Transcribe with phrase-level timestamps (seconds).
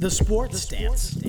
[0.00, 1.20] The Sports Stance.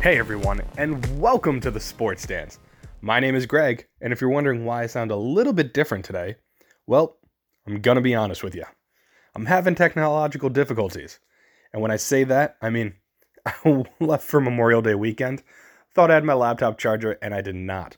[0.00, 2.58] Hey everyone, and welcome to the Sports Stance.
[3.00, 6.04] My name is Greg, and if you're wondering why I sound a little bit different
[6.04, 6.34] today,
[6.88, 7.18] well,
[7.64, 8.64] I'm gonna be honest with you.
[9.36, 11.20] I'm having technological difficulties.
[11.72, 12.94] And when I say that, I mean,
[13.46, 15.42] I left for Memorial Day weekend,
[15.94, 17.96] thought I had my laptop charger, and I did not.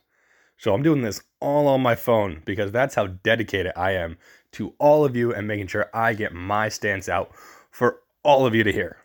[0.57, 4.17] So I'm doing this all on my phone because that's how dedicated I am
[4.53, 7.31] to all of you and making sure I get my stance out
[7.71, 8.97] for all of you to hear.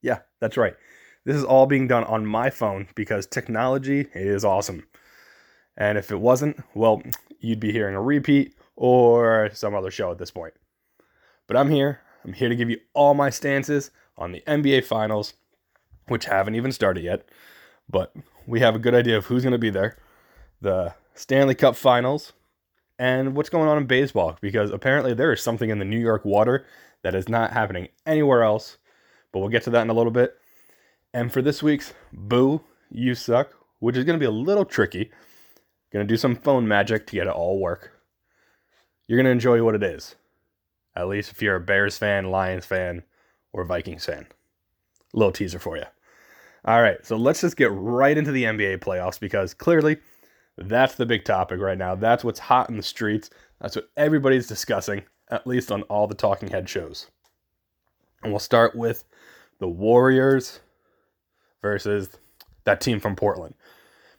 [0.00, 0.76] Yeah, that's right.
[1.24, 4.86] This is all being done on my phone because technology is awesome.
[5.76, 7.02] And if it wasn't, well,
[7.40, 10.54] you'd be hearing a repeat or some other show at this point.
[11.46, 12.00] But I'm here.
[12.24, 15.34] I'm here to give you all my stances on the NBA Finals,
[16.10, 17.28] which haven't even started yet.
[17.88, 18.14] But
[18.46, 19.96] we have a good idea of who's going to be there,
[20.60, 22.32] the Stanley Cup Finals,
[22.98, 26.24] and what's going on in baseball because apparently there is something in the New York
[26.24, 26.66] water
[27.02, 28.76] that is not happening anywhere else.
[29.32, 30.34] But we'll get to that in a little bit.
[31.14, 35.10] And for this week's Boo, You Suck, which is going to be a little tricky,
[35.92, 37.92] going to do some phone magic to get it all work.
[39.06, 40.16] You're going to enjoy what it is.
[40.96, 43.04] At least if you're a Bears fan, Lions fan,
[43.52, 44.26] or Vikings fan.
[45.12, 45.84] Little teaser for you.
[46.64, 49.98] All right, so let's just get right into the NBA playoffs because clearly
[50.58, 51.94] that's the big topic right now.
[51.94, 53.30] That's what's hot in the streets.
[53.60, 57.06] That's what everybody's discussing, at least on all the talking head shows.
[58.22, 59.04] And we'll start with
[59.58, 60.60] the Warriors
[61.62, 62.10] versus
[62.64, 63.54] that team from Portland.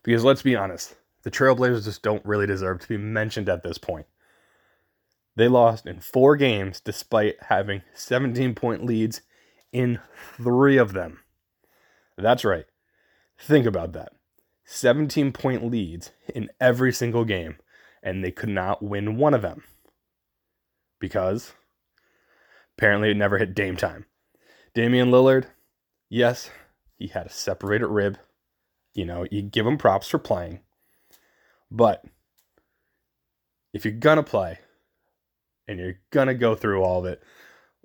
[0.03, 3.78] Because let's be honest, the Trailblazers just don't really deserve to be mentioned at this
[3.78, 4.08] point.
[5.36, 9.22] They lost in four games despite having 17 point leads
[9.72, 10.00] in
[10.38, 11.20] three of them.
[12.17, 12.66] That's right.
[13.40, 14.14] Think about that
[14.66, 17.58] 17 point leads in every single game,
[18.03, 19.63] and they could not win one of them
[21.00, 21.53] because
[22.78, 24.06] apparently it never hit Dame time.
[24.74, 25.47] Damian Lillard,
[26.09, 26.50] yes,
[26.97, 28.18] he had a separated rib.
[28.94, 30.62] You know, you give him props for playing.
[31.69, 32.03] But
[33.74, 34.59] if you're going to play
[35.68, 37.24] and you're going to go through all of it,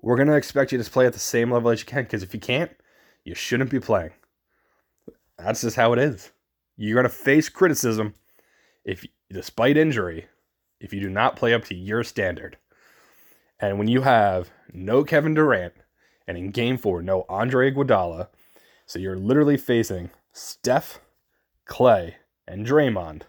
[0.01, 2.23] we're going to expect you to play at the same level as you can because
[2.23, 2.71] if you can't,
[3.23, 4.11] you shouldn't be playing.
[5.37, 6.31] That's just how it is.
[6.77, 8.13] You're going to face criticism
[8.85, 10.27] if despite injury
[10.79, 12.57] if you do not play up to your standard.
[13.59, 15.73] And when you have no Kevin Durant
[16.27, 18.27] and in game 4 no Andre Iguodala,
[18.85, 21.01] so you're literally facing Steph,
[21.67, 22.13] Klay,
[22.47, 23.23] and Draymond.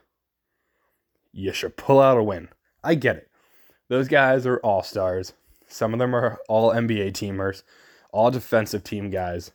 [1.32, 2.48] You should pull out a win.
[2.84, 3.30] I get it.
[3.88, 5.32] Those guys are all stars.
[5.66, 7.62] Some of them are all NBA teamers,
[8.12, 9.52] all defensive team guys.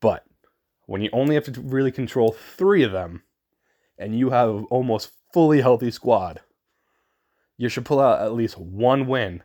[0.00, 0.24] But
[0.86, 3.22] when you only have to really control three of them
[3.98, 6.40] and you have almost fully healthy squad,
[7.58, 9.42] you should pull out at least one win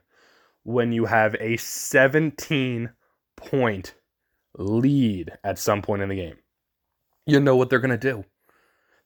[0.63, 2.91] when you have a 17
[3.35, 3.95] point
[4.57, 6.37] lead at some point in the game.
[7.25, 8.25] You know what they're going to do.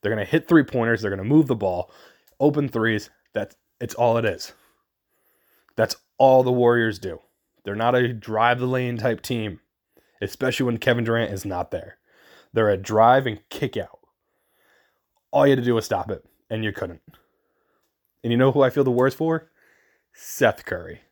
[0.00, 1.90] They're going to hit three pointers, they're going to move the ball,
[2.38, 3.10] open threes.
[3.32, 4.52] That's it's all it is.
[5.76, 7.20] That's all the Warriors do.
[7.64, 9.60] They're not a drive the lane type team,
[10.22, 11.98] especially when Kevin Durant is not there.
[12.56, 13.98] They're a drive and kick out.
[15.30, 17.02] All you had to do was stop it, and you couldn't.
[18.24, 19.50] And you know who I feel the worst for?
[20.14, 21.02] Seth Curry.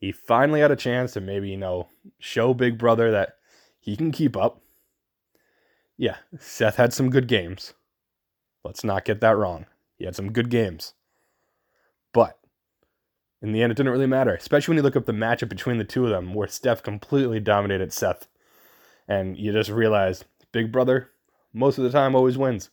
[0.00, 1.86] He finally had a chance to maybe, you know,
[2.18, 3.36] show Big Brother that
[3.78, 4.60] he can keep up.
[5.96, 7.74] Yeah, Seth had some good games.
[8.64, 9.66] Let's not get that wrong.
[9.98, 10.94] He had some good games.
[12.12, 12.40] But
[13.40, 15.78] in the end, it didn't really matter, especially when you look up the matchup between
[15.78, 18.26] the two of them, where Steph completely dominated Seth.
[19.06, 21.10] And you just realize Big Brother,
[21.52, 22.70] most of the time, always wins,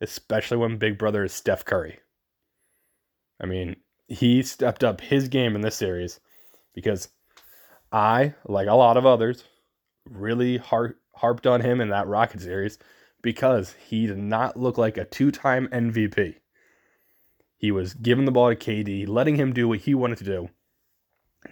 [0.00, 2.00] especially when Big Brother is Steph Curry.
[3.40, 3.76] I mean,
[4.08, 6.20] he stepped up his game in this series
[6.74, 7.08] because
[7.90, 9.44] I, like a lot of others,
[10.08, 12.78] really har- harped on him in that Rocket series
[13.22, 16.36] because he did not look like a two time MVP.
[17.56, 20.50] He was giving the ball to KD, letting him do what he wanted to do,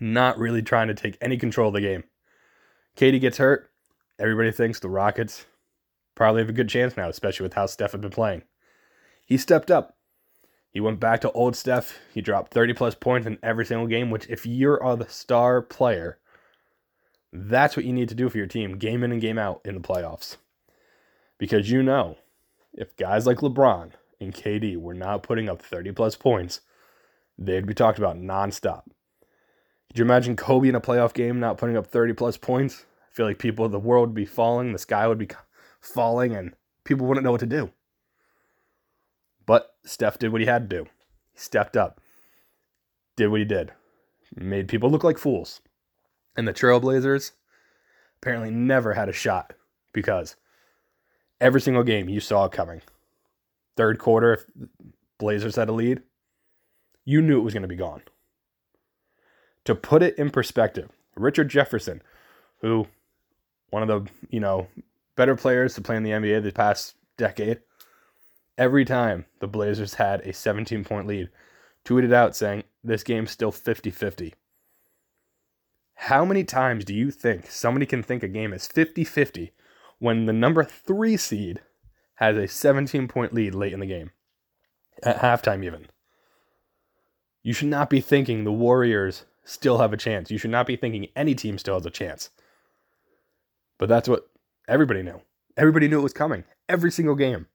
[0.01, 2.03] not really trying to take any control of the game.
[2.97, 3.71] KD gets hurt.
[4.19, 5.47] Everybody thinks the Rockets
[6.21, 8.43] probably have a good chance now, especially with how Steph had been playing.
[9.25, 9.97] He stepped up.
[10.71, 11.99] He went back to old Steph.
[12.13, 16.19] He dropped 30 plus points in every single game, which, if you're the star player,
[17.33, 19.75] that's what you need to do for your team, game in and game out in
[19.75, 20.37] the playoffs.
[21.39, 22.19] Because you know,
[22.75, 26.61] if guys like LeBron and KD were not putting up 30 plus points,
[27.39, 28.83] they'd be talked about nonstop.
[29.89, 32.85] Could you imagine Kobe in a playoff game not putting up 30 plus points?
[33.11, 35.27] I feel like people of the world would be falling, the sky would be
[35.81, 36.55] falling and
[36.85, 37.71] people wouldn't know what to do.
[39.47, 40.85] But Steph did what he had to do.
[41.33, 42.01] He stepped up,
[43.17, 43.73] did what he did,
[44.35, 45.61] made people look like fools.
[46.37, 47.33] And the Trailblazers
[48.21, 49.55] apparently never had a shot
[49.93, 50.37] because
[51.41, 52.83] every single game you saw coming.
[53.77, 54.45] Third quarter, if
[55.19, 56.03] Blazers had a lead,
[57.05, 58.03] you knew it was going to be gone.
[59.65, 62.03] To put it in perspective, Richard Jefferson,
[62.61, 62.87] who
[63.71, 64.69] one of the, you know,
[65.21, 67.61] better players to play in the NBA the past decade,
[68.57, 71.29] every time the Blazers had a 17 point lead,
[71.85, 74.35] tweeted out saying, This game's still 50 50.
[75.93, 79.53] How many times do you think somebody can think a game is 50 50
[79.99, 81.61] when the number three seed
[82.15, 84.13] has a 17 point lead late in the game?
[85.03, 85.89] At halftime, even.
[87.43, 90.31] You should not be thinking the Warriors still have a chance.
[90.31, 92.31] You should not be thinking any team still has a chance.
[93.77, 94.30] But that's what
[94.71, 95.21] everybody knew.
[95.57, 96.45] Everybody knew it was coming.
[96.69, 97.47] Every single game.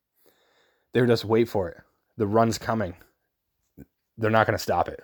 [0.94, 1.78] They were just wait for it.
[2.18, 2.96] The run's coming.
[4.18, 5.02] They're not going to stop it.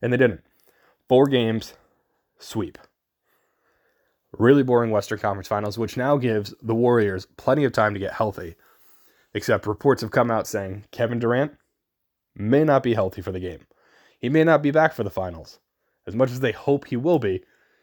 [0.00, 0.42] And they didn't.
[1.08, 1.74] Four games,
[2.38, 2.78] sweep.
[4.32, 8.14] Really boring Western Conference Finals, which now gives the Warriors plenty of time to get
[8.14, 8.54] healthy.
[9.34, 11.52] Except reports have come out saying Kevin Durant
[12.34, 13.66] may not be healthy for the game.
[14.20, 15.58] He may not be back for the finals.
[16.06, 17.42] As much as they hope he will be,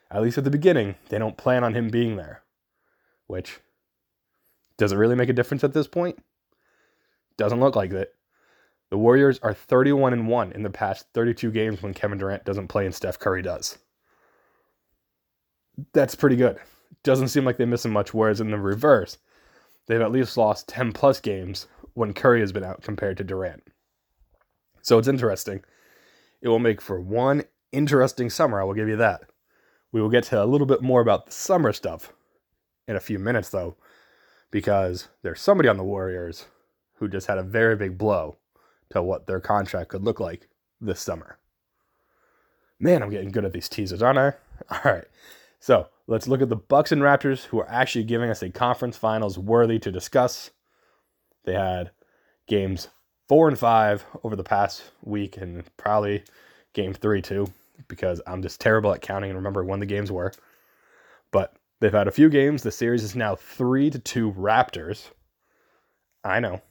[0.09, 2.43] at least at the beginning, they don't plan on him being there.
[3.27, 3.59] Which,
[4.77, 6.17] does it really make a difference at this point?
[7.37, 8.13] Doesn't look like it.
[8.89, 12.69] The Warriors are 31 and 1 in the past 32 games when Kevin Durant doesn't
[12.69, 13.77] play and Steph Curry does.
[15.93, 16.57] That's pretty good.
[17.03, 19.17] Doesn't seem like they're missing much, whereas in the reverse,
[19.87, 23.63] they've at least lost 10 plus games when Curry has been out compared to Durant.
[24.81, 25.63] So it's interesting.
[26.41, 29.23] It will make for one interesting summer, I will give you that.
[29.91, 32.13] We will get to a little bit more about the summer stuff
[32.87, 33.75] in a few minutes, though,
[34.51, 36.45] because there's somebody on the Warriors
[36.95, 38.37] who just had a very big blow
[38.89, 40.47] to what their contract could look like
[40.79, 41.37] this summer.
[42.79, 44.33] Man, I'm getting good at these teasers, aren't I?
[44.71, 45.07] All right.
[45.59, 48.97] So let's look at the Bucks and Raptors, who are actually giving us a conference
[48.97, 50.51] finals worthy to discuss.
[51.43, 51.91] They had
[52.47, 52.89] games
[53.27, 56.23] four and five over the past week, and probably
[56.73, 57.51] game three too,
[57.87, 60.31] because I'm just terrible at counting and remember when the games were.
[61.31, 62.63] But they've had a few games.
[62.63, 65.11] The series is now three to two Raptors.
[66.23, 66.61] I know.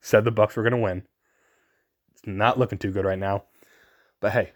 [0.00, 1.06] Said the Bucks were gonna win.
[2.12, 3.44] It's not looking too good right now.
[4.20, 4.52] But hey,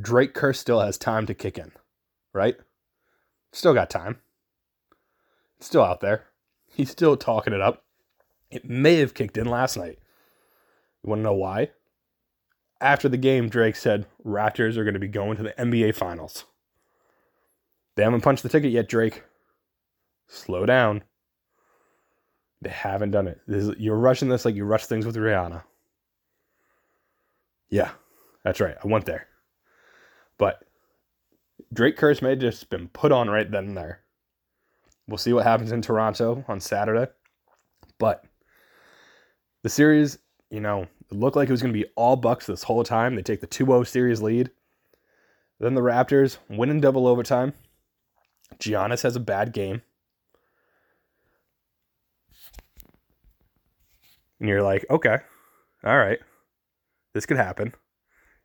[0.00, 1.72] Drake Curse still has time to kick in,
[2.32, 2.56] right?
[3.52, 4.20] Still got time.
[5.58, 6.24] It's still out there.
[6.74, 7.84] He's still talking it up.
[8.50, 9.98] It may have kicked in last night.
[11.02, 11.70] You want to know why?
[12.80, 16.46] After the game, Drake said Raptors are going to be going to the NBA Finals.
[17.96, 19.22] They haven't punched the ticket yet, Drake.
[20.28, 21.02] Slow down.
[22.62, 23.40] They haven't done it.
[23.46, 25.62] You're rushing this like you rush things with Rihanna.
[27.70, 27.90] Yeah,
[28.44, 28.76] that's right.
[28.82, 29.26] I went there.
[30.38, 30.64] But
[31.72, 34.00] Drake Curse may have just been put on right then and there.
[35.08, 37.10] We'll see what happens in Toronto on Saturday.
[37.98, 38.24] But
[39.62, 40.18] the series,
[40.50, 43.14] you know, it looked like it was going to be all Bucks this whole time.
[43.14, 44.50] They take the 2 0 series lead.
[45.60, 47.52] Then the Raptors win in double overtime.
[48.58, 49.82] Giannis has a bad game.
[54.40, 55.18] And you're like, okay,
[55.84, 56.18] all right,
[57.14, 57.74] this could happen.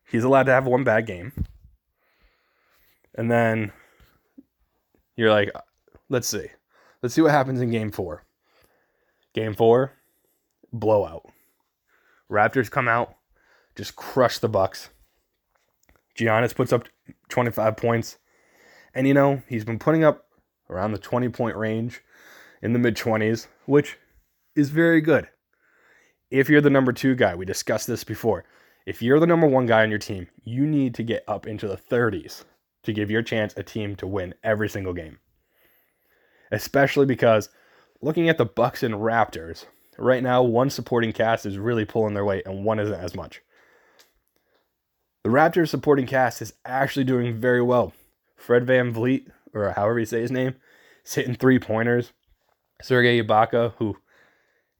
[0.09, 1.33] He's allowed to have one bad game.
[3.15, 3.71] And then
[5.15, 5.51] you're like,
[6.07, 6.47] let's see.
[7.01, 8.23] Let's see what happens in game four.
[9.33, 9.93] Game four,
[10.71, 11.25] blowout.
[12.29, 13.15] Raptors come out,
[13.75, 14.89] just crush the Bucks.
[16.17, 16.87] Giannis puts up
[17.29, 18.17] 25 points.
[18.97, 20.25] And you know, he's been putting up
[20.69, 22.01] around the 20 point range
[22.61, 23.97] in the mid 20s, which
[24.55, 25.29] is very good
[26.29, 28.43] if you're the number two guy, we discussed this before.
[28.85, 31.67] If you're the number one guy on your team, you need to get up into
[31.67, 32.43] the 30s
[32.83, 35.19] to give your chance a team to win every single game.
[36.51, 37.49] Especially because
[38.01, 39.65] looking at the Bucks and Raptors,
[39.97, 43.41] right now one supporting cast is really pulling their weight and one isn't as much.
[45.23, 47.93] The Raptors supporting cast is actually doing very well.
[48.37, 50.55] Fred VanVleet, or however you say his name,
[51.05, 52.13] is hitting three pointers.
[52.81, 53.97] Sergei Ibaka, who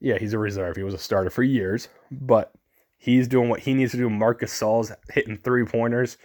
[0.00, 0.76] yeah, he's a reserve.
[0.76, 2.52] He was a starter for years, but
[2.96, 4.08] he's doing what he needs to do.
[4.08, 6.16] Marcus Gasol's hitting three pointers.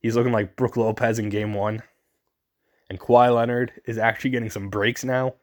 [0.00, 1.82] He's looking like Brook Lopez in game one.
[2.88, 5.34] And Kawhi Leonard is actually getting some breaks now,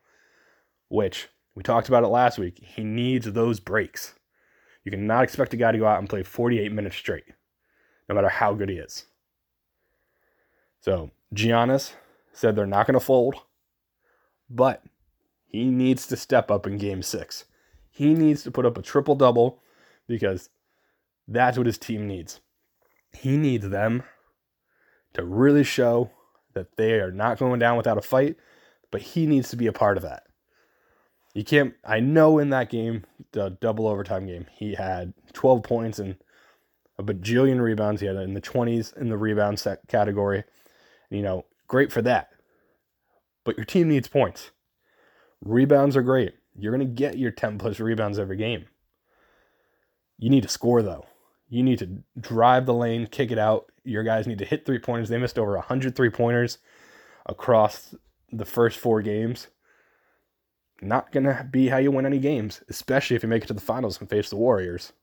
[0.87, 2.59] which we talked about it last week.
[2.63, 4.13] He needs those breaks.
[4.85, 7.25] You cannot expect a guy to go out and play 48 minutes straight,
[8.07, 9.05] no matter how good he is.
[10.83, 11.93] So Giannis
[12.33, 13.35] said they're not going to fold,
[14.49, 14.83] but
[15.45, 17.45] He needs to step up in game six.
[17.89, 19.61] He needs to put up a triple double
[20.07, 20.49] because
[21.25, 22.41] that's what his team needs.
[23.13, 24.03] He needs them
[25.13, 26.09] to really show
[26.53, 28.35] that they are not going down without a fight,
[28.91, 30.23] but he needs to be a part of that.
[31.33, 35.97] You can't, I know in that game, the double overtime game, he had 12 points
[35.99, 36.17] and
[36.97, 38.01] a bajillion rebounds.
[38.01, 40.43] He had in the 20s in the rebound set category.
[41.13, 42.31] You know, great for that.
[43.43, 44.51] But your team needs points.
[45.45, 46.33] Rebounds are great.
[46.57, 48.65] You're going to get your 10 plus rebounds every game.
[50.17, 51.05] You need to score, though.
[51.49, 53.71] You need to drive the lane, kick it out.
[53.83, 55.09] Your guys need to hit three pointers.
[55.09, 56.57] They missed over 100 three pointers
[57.27, 57.93] across
[58.31, 59.47] the first four games.
[60.81, 63.53] Not going to be how you win any games, especially if you make it to
[63.53, 64.93] the finals and face the Warriors.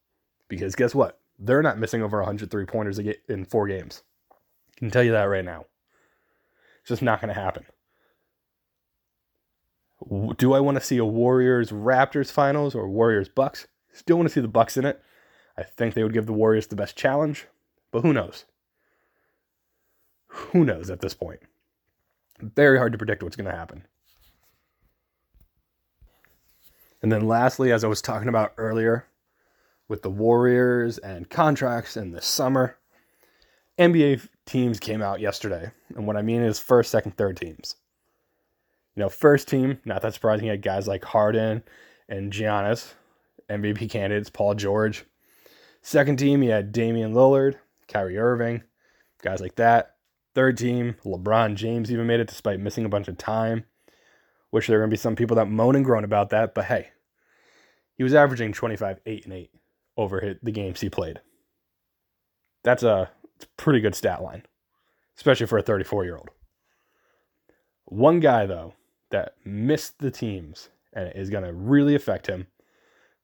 [0.48, 1.20] Because guess what?
[1.38, 4.02] They're not missing over 100 three pointers in four games.
[4.32, 5.66] I can tell you that right now.
[6.90, 7.64] Just not going to happen.
[10.38, 13.68] Do I want to see a Warriors Raptors finals or Warriors Bucks?
[13.92, 15.00] Still want to see the Bucks in it.
[15.56, 17.46] I think they would give the Warriors the best challenge,
[17.92, 18.44] but who knows?
[20.26, 21.38] Who knows at this point?
[22.40, 23.86] Very hard to predict what's going to happen.
[27.00, 29.06] And then lastly, as I was talking about earlier,
[29.86, 32.78] with the Warriors and contracts in the summer,
[33.78, 35.70] NBA teams came out yesterday.
[35.94, 37.76] And what I mean is first, second, third teams.
[38.96, 41.62] You know, first team, not that surprising, you had guys like Harden
[42.08, 42.94] and Giannis,
[43.48, 45.04] MVP candidates, Paul George.
[45.82, 47.56] Second team, you had Damian Lillard,
[47.88, 48.62] Kyrie Irving,
[49.22, 49.96] guys like that.
[50.34, 53.64] Third team, LeBron James even made it despite missing a bunch of time.
[54.52, 56.64] Wish there were going to be some people that moan and groan about that, but
[56.64, 56.88] hey,
[57.96, 59.50] he was averaging 25, 8, and 8
[59.96, 61.20] over the games he played.
[62.64, 63.10] That's a
[63.56, 64.44] pretty good stat line,
[65.16, 66.30] especially for a 34 year old.
[67.86, 68.74] One guy, though,
[69.10, 72.46] that missed the teams and is going to really affect him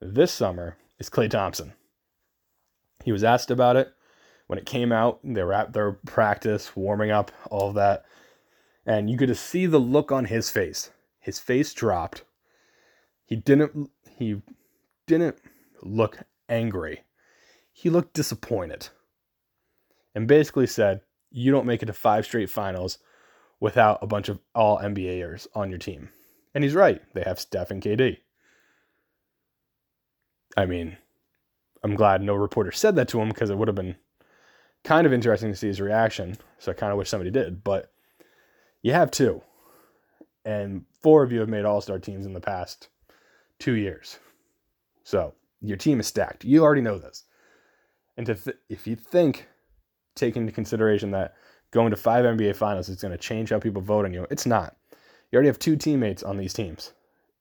[0.01, 1.73] this summer is Klay Thompson.
[3.05, 3.93] He was asked about it
[4.47, 5.21] when it came out.
[5.25, 8.05] They were at their practice, warming up, all of that.
[8.85, 10.91] And you could just see the look on his face.
[11.19, 12.25] His face dropped.
[13.25, 14.43] He didn't he
[15.07, 15.39] didn't
[15.83, 16.19] look
[16.49, 17.05] angry.
[17.73, 18.89] He looked disappointed.
[20.17, 22.99] And basically said, You don't make it to five straight finals
[23.61, 26.09] without a bunch of all NBAers on your team.
[26.55, 27.03] And he's right.
[27.15, 28.19] They have Steph and KD.
[30.57, 30.97] I mean,
[31.85, 33.97] I'm glad no reporter said that to him because it would have been
[34.85, 36.39] kind of interesting to see his reaction.
[36.59, 37.63] So I kind of wish somebody did.
[37.63, 37.93] But
[38.81, 39.43] you have two.
[40.47, 42.89] And four of you have made all star teams in the past
[43.59, 44.19] two years.
[45.05, 46.45] So your team is stacked.
[46.45, 47.25] You already know this.
[48.17, 49.49] And th- if you think,
[50.17, 51.35] take into consideration that
[51.71, 54.47] going to five NBA finals is going to change how people vote on you, it's
[54.47, 54.77] not.
[55.31, 56.93] You already have two teammates on these teams.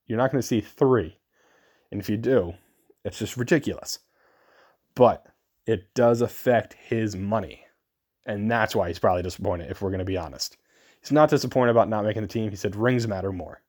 [0.07, 1.17] You're not going to see three.
[1.91, 2.53] And if you do,
[3.03, 3.99] it's just ridiculous.
[4.95, 5.25] But
[5.65, 7.61] it does affect his money.
[8.25, 10.57] And that's why he's probably disappointed, if we're going to be honest.
[11.01, 12.49] He's not disappointed about not making the team.
[12.49, 13.61] He said rings matter more.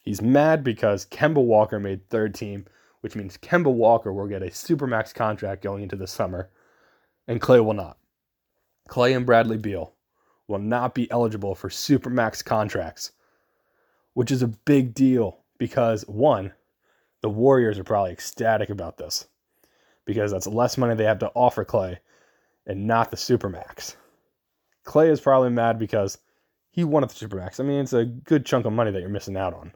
[0.00, 2.66] He's mad because Kemba Walker made third team
[3.04, 6.48] which means Kemba Walker will get a supermax contract going into the summer,
[7.26, 7.98] and Klay will not.
[8.88, 9.94] Klay and Bradley Beal
[10.46, 13.12] will not be eligible for supermax contracts,
[14.12, 16.52] which is a big deal because one,
[17.22, 19.26] the Warriors are probably ecstatic about this
[20.04, 21.96] because that's less money they have to offer Klay
[22.66, 23.96] and not the supermax.
[24.84, 26.18] Klay is probably mad because
[26.70, 27.58] he wanted the supermax.
[27.58, 29.72] I mean, it's a good chunk of money that you're missing out on.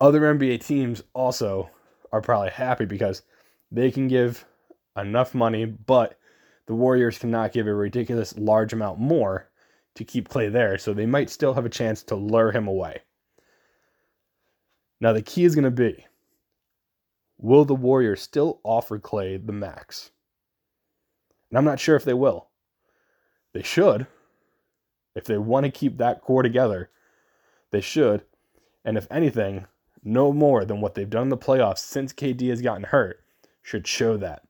[0.00, 1.68] Other NBA teams also
[2.12, 3.22] are probably happy because
[3.70, 4.46] they can give
[5.00, 6.18] enough money, but
[6.66, 9.50] the Warriors cannot give a ridiculous large amount more
[9.94, 13.02] to keep Klay there, so they might still have a chance to lure him away.
[15.00, 16.04] Now, the key is going to be
[17.40, 20.10] will the Warriors still offer Klay the max?
[21.50, 22.48] And I'm not sure if they will.
[23.54, 24.06] They should.
[25.14, 26.90] If they want to keep that core together,
[27.70, 28.24] they should.
[28.84, 29.66] And if anything,
[30.02, 33.20] no more than what they've done in the playoffs since KD has gotten hurt
[33.62, 34.42] should show that.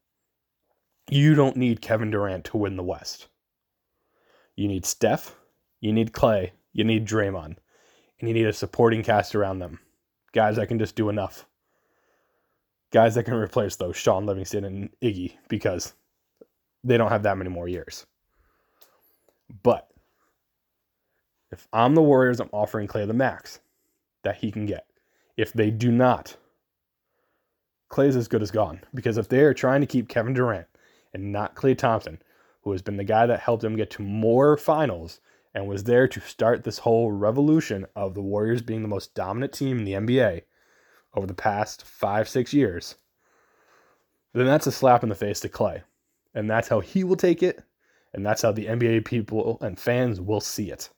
[1.10, 3.28] You don't need Kevin Durant to win the West.
[4.56, 5.36] You need Steph,
[5.80, 7.56] you need Klay, you need Draymond,
[8.18, 9.78] and you need a supporting cast around them.
[10.32, 11.46] Guys that can just do enough.
[12.92, 15.94] Guys that can replace those Shaun Livingston and Iggy because
[16.84, 18.06] they don't have that many more years.
[19.62, 19.88] But
[21.50, 23.60] if I'm the Warriors, I'm offering Klay the max
[24.24, 24.86] that he can get
[25.38, 26.36] if they do not,
[27.90, 28.80] Klay's as good as gone.
[28.92, 30.66] Because if they are trying to keep Kevin Durant
[31.12, 32.20] and not Klay Thompson,
[32.62, 35.20] who has been the guy that helped them get to more finals
[35.54, 39.52] and was there to start this whole revolution of the Warriors being the most dominant
[39.52, 40.42] team in the NBA
[41.14, 42.96] over the past five, six years,
[44.34, 45.82] then that's a slap in the face to Klay.
[46.34, 47.62] And that's how he will take it.
[48.12, 50.90] And that's how the NBA people and fans will see it.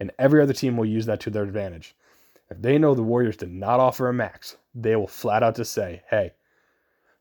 [0.00, 1.94] And every other team will use that to their advantage.
[2.50, 5.72] If they know the Warriors did not offer a max, they will flat out just
[5.72, 6.32] say, hey,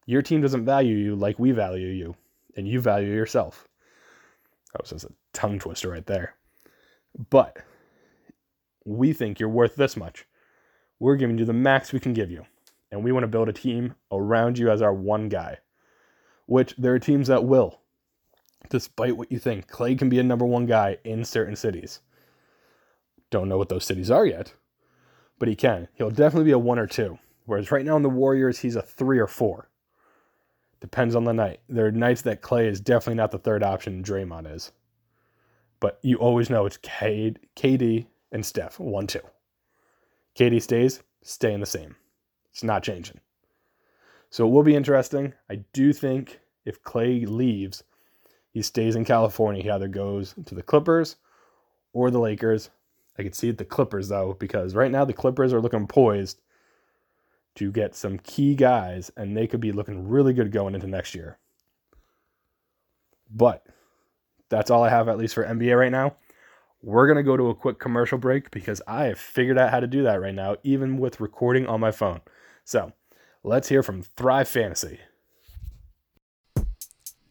[0.06, 2.16] your team doesn't value you like we value you,
[2.56, 3.68] and you value yourself.
[4.74, 6.36] That was just a tongue twister right there.
[7.30, 7.58] But
[8.86, 10.26] we think you're worth this much.
[11.00, 12.46] We're giving you the max we can give you.
[12.92, 15.58] And we want to build a team around you as our one guy,
[16.46, 17.82] which there are teams that will,
[18.70, 19.68] despite what you think.
[19.68, 22.00] Klay can be a number one guy in certain cities.
[23.32, 24.54] Don't know what those cities are yet,
[25.40, 25.88] but he can.
[25.96, 27.18] He'll definitely be a one or two.
[27.46, 29.70] Whereas right now in the Warriors, he's a three or four.
[30.82, 31.62] Depends on the night.
[31.70, 34.72] There are nights that Klay is definitely not the third option, Draymond is.
[35.80, 39.22] But you always know it's K- KD and Steph, one, two.
[40.38, 41.96] KD stays, staying the same.
[42.52, 43.20] It's not changing.
[44.30, 45.34] So it will be interesting.
[45.50, 47.84] I do think if Klay leaves,
[48.52, 49.64] he stays in California.
[49.64, 51.16] He either goes to the Clippers
[51.94, 52.70] or the Lakers.
[53.18, 56.42] I could see it the Clippers though, because right now the Clippers are looking poised
[57.56, 61.16] to get some key guys, and they could be looking really good going into next
[61.16, 61.38] year.
[63.30, 63.66] But
[64.50, 66.16] that's all I have, at least for NBA right now.
[66.82, 69.80] We're going to go to a quick commercial break because I have figured out how
[69.80, 72.22] to do that right now, even with recording on my phone.
[72.64, 72.94] So
[73.44, 75.00] let's hear from Thrive Fantasy.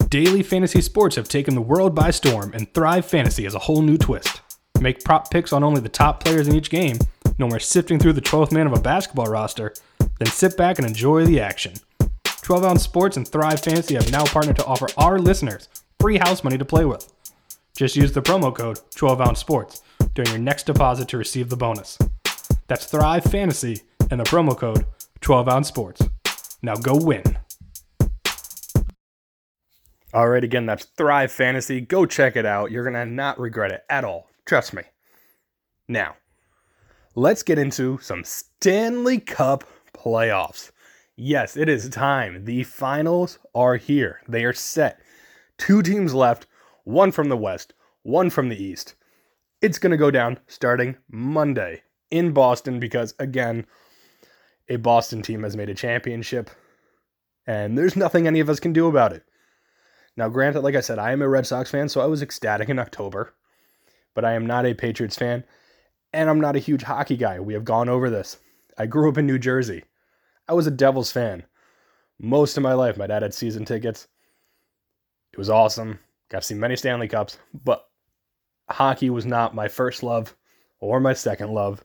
[0.08, 3.82] Daily fantasy sports have taken the world by storm, and Thrive Fantasy is a whole
[3.82, 4.42] new twist.
[4.80, 6.98] Make prop picks on only the top players in each game,
[7.38, 9.74] no more sifting through the 12th man of a basketball roster,
[10.18, 11.74] then sit back and enjoy the action.
[12.24, 15.68] 12 Ounce Sports and Thrive Fantasy have now partnered to offer our listeners
[16.00, 17.10] free house money to play with.
[17.76, 19.82] Just use the promo code 12 Ounce Sports
[20.14, 21.98] during your next deposit to receive the bonus.
[22.66, 24.84] That's Thrive Fantasy and the promo code
[25.22, 26.08] 12 Ounce Sports.
[26.62, 27.22] Now go win.
[30.12, 31.80] All right, again, that's Thrive Fantasy.
[31.80, 32.70] Go check it out.
[32.70, 34.28] You're going to not regret it at all.
[34.44, 34.82] Trust me.
[35.88, 36.14] Now,
[37.14, 40.70] let's get into some Stanley Cup playoffs.
[41.16, 42.44] Yes, it is time.
[42.44, 44.20] The finals are here.
[44.28, 45.00] They are set.
[45.56, 46.46] Two teams left,
[46.82, 47.72] one from the West,
[48.02, 48.94] one from the East.
[49.60, 53.64] It's going to go down starting Monday in Boston because, again,
[54.68, 56.50] a Boston team has made a championship
[57.46, 59.22] and there's nothing any of us can do about it.
[60.16, 62.68] Now, granted, like I said, I am a Red Sox fan, so I was ecstatic
[62.68, 63.34] in October,
[64.14, 65.44] but I am not a Patriots fan
[66.14, 67.40] and I'm not a huge hockey guy.
[67.40, 68.38] We have gone over this.
[68.78, 69.84] I grew up in New Jersey.
[70.48, 71.44] I was a Devils fan
[72.20, 72.96] most of my life.
[72.96, 74.06] My dad had season tickets.
[75.32, 75.98] It was awesome.
[76.30, 77.88] Got to see many Stanley Cups, but
[78.70, 80.36] hockey was not my first love
[80.78, 81.84] or my second love.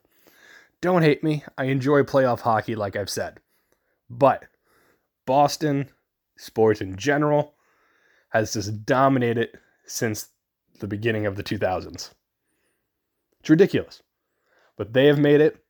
[0.81, 1.43] Don't hate me.
[1.57, 3.39] I enjoy playoff hockey, like I've said.
[4.09, 4.45] But
[5.25, 5.89] Boston,
[6.37, 7.55] sports in general,
[8.29, 9.49] has just dominated
[9.85, 10.29] since
[10.79, 12.11] the beginning of the 2000s.
[13.39, 14.03] It's ridiculous.
[14.79, 15.61] But they have made it.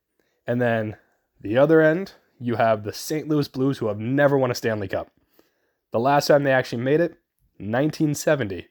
[0.46, 0.96] And then
[1.40, 3.26] the other end, you have the St.
[3.26, 5.10] Louis Blues, who have never won a Stanley Cup.
[5.90, 7.18] The last time they actually made it,
[7.58, 8.68] 1970.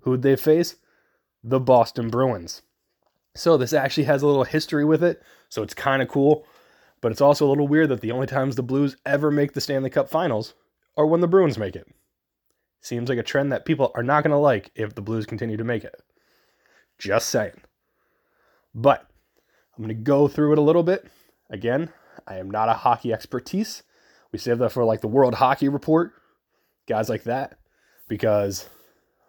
[0.00, 0.76] Who'd they face?
[1.44, 2.62] The Boston Bruins.
[3.34, 6.46] So this actually has a little history with it, so it's kind of cool.
[7.02, 9.60] But it's also a little weird that the only times the Blues ever make the
[9.60, 10.54] Stanley Cup finals
[10.96, 11.86] are when the Bruins make it.
[12.80, 15.58] Seems like a trend that people are not going to like if the Blues continue
[15.58, 16.02] to make it.
[16.96, 17.60] Just saying.
[18.74, 19.08] But
[19.78, 21.06] I'm going to go through it a little bit.
[21.48, 21.90] Again,
[22.26, 23.84] I am not a hockey expertise.
[24.32, 26.12] We save that for like the World Hockey Report,
[26.88, 27.56] guys like that,
[28.08, 28.68] because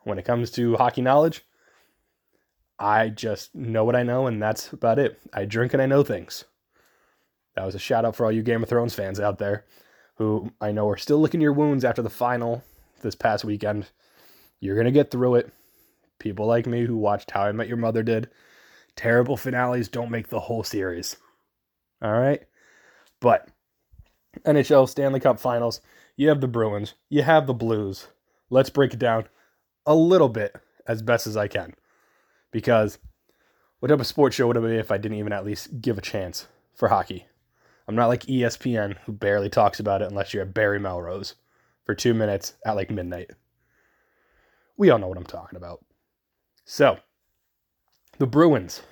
[0.04, 1.46] when it comes to hockey knowledge,
[2.80, 5.20] I just know what I know, and that's about it.
[5.32, 6.46] I drink and I know things.
[7.56, 9.66] That was a shout out for all you Game of Thrones fans out there
[10.16, 12.64] who I know are still licking your wounds after the final
[13.02, 13.90] this past weekend.
[14.60, 15.54] You're going to get through it.
[16.20, 18.30] People like me who watched How I Met Your Mother did.
[18.96, 21.16] Terrible finales don't make the whole series.
[22.02, 22.44] All right?
[23.20, 23.50] But
[24.46, 25.82] NHL Stanley Cup Finals,
[26.16, 28.08] you have the Bruins, you have the Blues.
[28.50, 29.28] Let's break it down
[29.86, 30.56] a little bit
[30.88, 31.76] as best as I can.
[32.52, 32.98] Because
[33.80, 35.98] what type of sports show would it be if I didn't even at least give
[35.98, 37.26] a chance for hockey?
[37.88, 41.36] I'm not like ESPN, who barely talks about it unless you're at Barry Melrose
[41.86, 43.32] for two minutes at like midnight.
[44.78, 45.84] We all know what I'm talking about.
[46.66, 47.00] So,
[48.20, 48.84] the Bruins,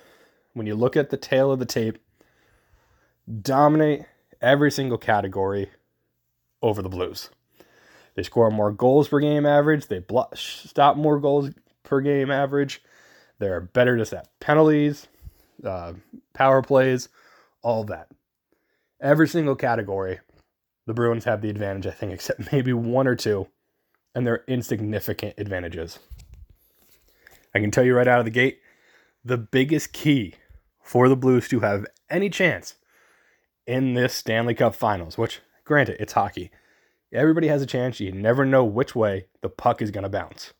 [0.54, 1.98] when you look at the tale of the tape,
[3.42, 4.06] dominate
[4.40, 5.70] every single category
[6.62, 7.28] over the Blues.
[8.14, 9.86] They score more goals per game average.
[9.86, 10.02] They
[10.34, 11.50] stop more goals
[11.84, 12.82] per game average.
[13.38, 15.06] They're better just at penalties,
[15.62, 15.92] uh,
[16.32, 17.08] power plays,
[17.62, 18.08] all that.
[19.00, 20.18] Every single category,
[20.86, 23.46] the Bruins have the advantage, I think, except maybe one or two,
[24.14, 25.98] and they're insignificant advantages.
[27.54, 28.60] I can tell you right out of the gate
[29.24, 30.34] the biggest key
[30.82, 32.76] for the Blues to have any chance
[33.66, 36.50] in this Stanley Cup Finals, which, granted, it's hockey.
[37.12, 38.00] Everybody has a chance.
[38.00, 40.52] You never know which way the puck is going to bounce.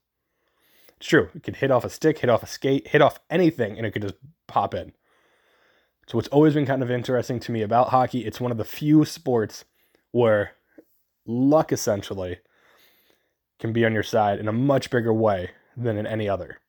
[0.96, 1.28] It's true.
[1.34, 3.92] It could hit off a stick, hit off a skate, hit off anything, and it
[3.92, 4.16] could just
[4.46, 4.92] pop in.
[6.06, 8.64] So, what's always been kind of interesting to me about hockey, it's one of the
[8.64, 9.64] few sports
[10.10, 10.52] where
[11.26, 12.38] luck essentially
[13.58, 16.60] can be on your side in a much bigger way than in any other.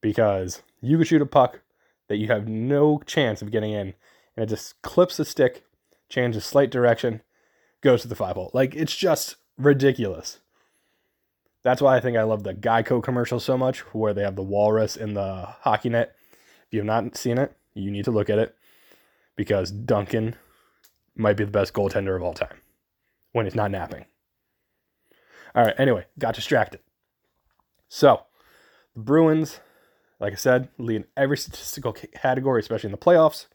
[0.00, 1.60] Because you could shoot a puck
[2.08, 3.94] that you have no chance of getting in,
[4.36, 5.64] and it just clips the stick,
[6.08, 7.22] changes slight direction,
[7.82, 8.50] goes to the five hole.
[8.52, 10.40] Like it's just ridiculous.
[11.62, 14.42] That's why I think I love the Geico commercial so much, where they have the
[14.42, 16.16] walrus in the hockey net.
[16.66, 18.56] If you have not seen it, you need to look at it
[19.36, 20.36] because Duncan
[21.14, 22.56] might be the best goaltender of all time
[23.32, 24.06] when he's not napping.
[25.54, 26.80] All right, anyway, got distracted.
[27.88, 28.22] So,
[28.94, 29.60] the Bruins,
[30.20, 33.46] like I said, lead every statistical category, especially in the playoffs.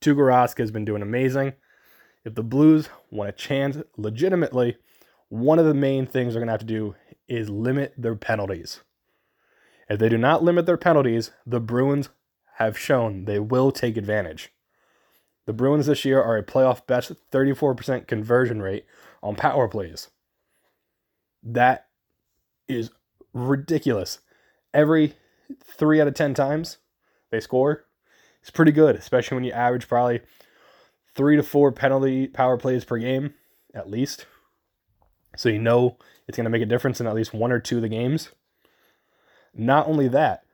[0.00, 1.54] Tuukka has been doing amazing.
[2.24, 4.76] If the Blues want a chance legitimately,
[5.28, 6.94] one of the main things they're going to have to do
[7.28, 8.80] is limit their penalties.
[9.88, 12.08] If they do not limit their penalties, the Bruins
[12.56, 14.52] have shown they will take advantage.
[15.46, 18.86] The Bruins this year are a playoff best 34% conversion rate
[19.22, 20.08] on power plays.
[21.42, 21.86] That
[22.68, 22.90] is
[23.32, 24.20] ridiculous.
[24.72, 25.14] Every
[25.62, 26.78] three out of 10 times
[27.30, 27.84] they score,
[28.40, 30.20] it's pretty good, especially when you average probably
[31.14, 33.34] three to four penalty power plays per game,
[33.74, 34.26] at least.
[35.36, 37.76] So you know it's going to make a difference in at least one or two
[37.76, 38.30] of the games.
[39.54, 40.44] Not only that,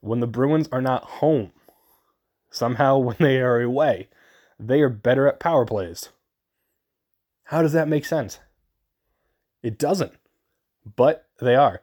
[0.00, 1.52] when the Bruins are not home,
[2.50, 4.08] somehow when they are away,
[4.58, 6.10] they are better at power plays.
[7.44, 8.40] How does that make sense?
[9.62, 10.12] It doesn't.
[10.96, 11.82] But they are.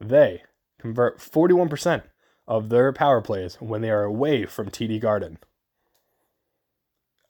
[0.00, 0.42] They
[0.82, 2.02] convert 41%
[2.48, 5.38] of their power plays when they are away from TD Garden.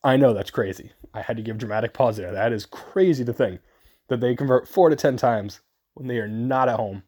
[0.03, 0.93] I know that's crazy.
[1.15, 2.33] I had to give dramatic pause there.
[2.33, 3.61] That is crazy to think
[4.09, 5.61] that they convert four to 10 times
[5.95, 7.03] when they are not at home.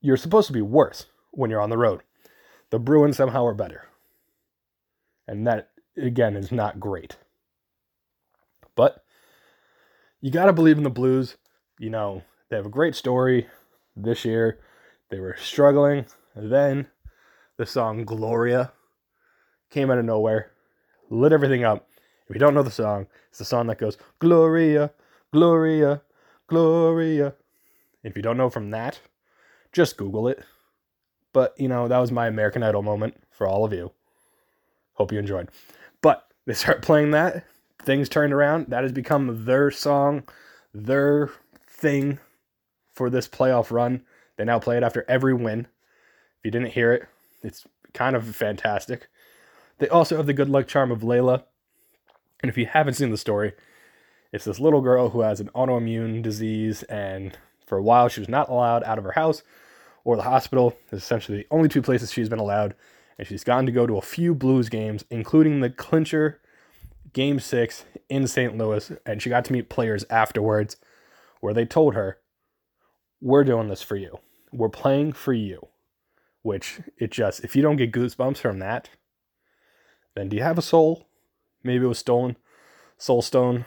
[0.00, 2.02] You're supposed to be worse when you're on the road.
[2.70, 3.88] The Bruins somehow are better.
[5.26, 7.16] And that, again, is not great.
[8.76, 9.04] But
[10.20, 11.36] you got to believe in the Blues.
[11.78, 13.48] You know, they have a great story
[13.96, 14.60] this year.
[15.10, 16.06] They were struggling.
[16.34, 16.86] Then
[17.56, 18.72] the song Gloria
[19.70, 20.52] came out of nowhere
[21.10, 21.88] lit everything up.
[22.28, 24.92] If you don't know the song, it's the song that goes Gloria,
[25.32, 26.02] Gloria,
[26.46, 27.34] Gloria.
[28.02, 29.00] If you don't know from that,
[29.72, 30.42] just Google it.
[31.32, 33.92] But, you know, that was my American Idol moment for all of you.
[34.94, 35.50] Hope you enjoyed.
[36.00, 37.44] But they start playing that,
[37.82, 38.66] things turned around.
[38.68, 40.22] That has become their song,
[40.72, 41.30] their
[41.68, 42.18] thing
[42.94, 44.02] for this playoff run.
[44.40, 45.66] They now play it after every win.
[46.38, 47.06] If you didn't hear it,
[47.42, 49.08] it's kind of fantastic.
[49.76, 51.44] They also have the good luck charm of Layla.
[52.42, 53.52] And if you haven't seen the story,
[54.32, 58.30] it's this little girl who has an autoimmune disease, and for a while she was
[58.30, 59.42] not allowed out of her house
[60.04, 60.74] or the hospital.
[60.90, 62.74] It's essentially the only two places she's been allowed.
[63.18, 66.40] And she's gotten to go to a few Blues games, including the clincher
[67.12, 68.56] game six in St.
[68.56, 68.90] Louis.
[69.04, 70.78] And she got to meet players afterwards
[71.40, 72.16] where they told her,
[73.20, 74.20] We're doing this for you.
[74.52, 75.68] We're playing for you.
[76.42, 78.88] Which it just, if you don't get goosebumps from that,
[80.14, 81.06] then do you have a soul?
[81.62, 82.36] Maybe it was stolen.
[82.96, 83.66] Soul Stone.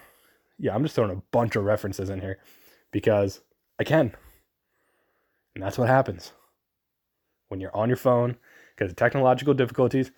[0.58, 2.40] Yeah, I'm just throwing a bunch of references in here
[2.92, 3.42] because
[3.80, 4.16] I can.
[5.56, 6.32] And that's what happens
[7.50, 8.38] when you're on your phone
[8.76, 10.12] because of technological difficulties.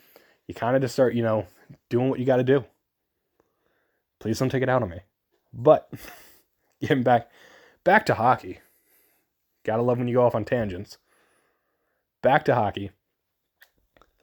[0.47, 1.47] You kind of just start, you know,
[1.89, 2.63] doing what you got to do.
[4.19, 4.99] Please don't take it out on me.
[5.53, 5.89] But
[6.81, 7.29] getting back
[7.83, 8.59] back to hockey.
[9.65, 10.99] Gotta love when you go off on tangents.
[12.21, 12.91] Back to hockey.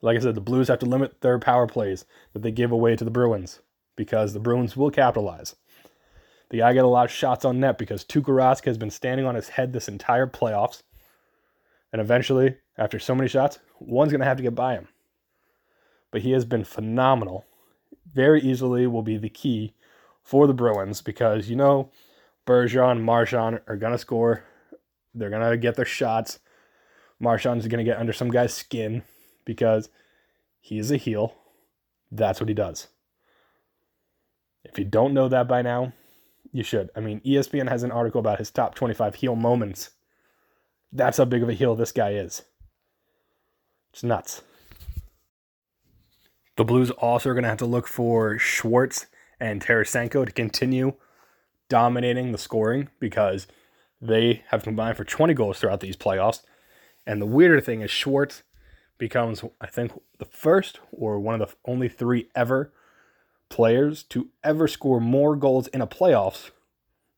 [0.01, 2.95] Like I said, the Blues have to limit their power plays that they give away
[2.95, 3.59] to the Bruins
[3.95, 5.55] because the Bruins will capitalize.
[6.49, 9.25] The guy get a lot of shots on net because Tuukka Rask has been standing
[9.25, 10.83] on his head this entire playoffs.
[11.91, 14.87] And eventually, after so many shots, one's going to have to get by him.
[16.11, 17.45] But he has been phenomenal.
[18.13, 19.73] Very easily will be the key
[20.21, 21.91] for the Bruins because, you know,
[22.45, 24.43] Bergeron, Marchand are going to score.
[25.13, 26.39] They're to get their shots.
[27.19, 29.03] Marchand's going to get under some guy's skin
[29.45, 29.89] because
[30.59, 31.35] he is a heel.
[32.11, 32.87] That's what he does.
[34.63, 35.93] If you don't know that by now,
[36.51, 36.89] you should.
[36.95, 39.91] I mean, ESPN has an article about his top 25 heel moments.
[40.91, 42.43] That's how big of a heel this guy is.
[43.91, 44.41] It's nuts.
[46.55, 49.07] The Blues also are going to have to look for Schwartz
[49.39, 50.93] and Tarasenko to continue
[51.67, 53.47] dominating the scoring because
[54.03, 56.41] they have combined for 20 goals throughout these playoffs.
[57.07, 58.43] And the weirder thing is Schwartz
[58.97, 62.73] becomes, I think, the first or one of the only three ever
[63.49, 66.51] players to ever score more goals in a playoffs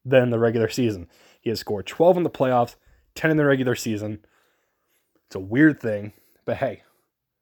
[0.04, 1.08] than the regular season.
[1.42, 2.76] He has scored 12 in the playoffs,
[3.16, 4.24] 10 in the regular season.
[5.26, 6.14] It's a weird thing,
[6.46, 6.84] but hey,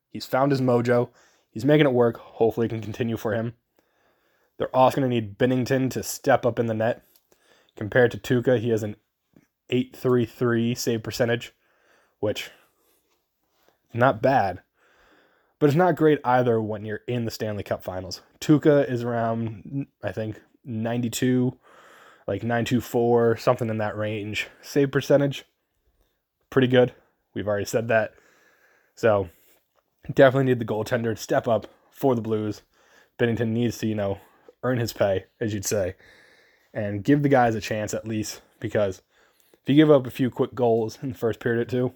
[0.09, 1.09] he's found his mojo.
[1.51, 2.17] He's making it work.
[2.17, 3.53] Hopefully, it can continue for him.
[4.57, 7.03] They're also going to need Binnington to step up in the net.
[7.75, 8.95] Compared to Tuukka, he has an
[9.69, 11.53] 833 save percentage,
[12.19, 12.51] which
[13.93, 14.61] not bad,
[15.59, 18.21] but it's not great either when you're in the Stanley Cup Finals.
[18.39, 21.57] Tuukka is around, I think, 92,
[22.27, 24.47] like 924, something in that range.
[24.61, 25.45] Save percentage,
[26.49, 26.93] pretty good.
[27.33, 28.13] We've already said that.
[28.95, 29.29] So
[30.13, 32.61] definitely need the goaltender to step up for the Blues.
[33.19, 34.19] Binnington needs to, you know,
[34.63, 35.95] earn his pay, as you'd say,
[36.73, 39.01] and give the guys a chance at least because
[39.63, 41.93] if you give up a few quick goals in the first period or two,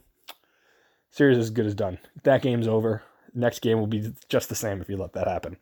[1.12, 2.00] series is as good as done.
[2.24, 3.04] That game's over.
[3.34, 5.58] Next game will be just the same if you let that happen.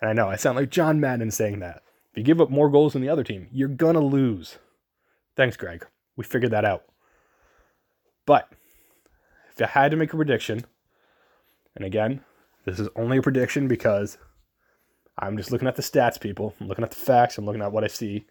[0.00, 1.82] And I know I sound like John Madden saying that.
[2.10, 4.58] If you give up more goals than the other team, you're gonna lose.
[5.36, 5.86] Thanks, Greg.
[6.16, 6.84] We figured that out.
[8.24, 8.50] But
[9.50, 10.64] if I had to make a prediction,
[11.76, 12.22] and again,
[12.64, 14.18] this is only a prediction because
[15.18, 16.54] I'm just looking at the stats, people.
[16.60, 17.38] I'm looking at the facts.
[17.38, 18.26] I'm looking at what I see.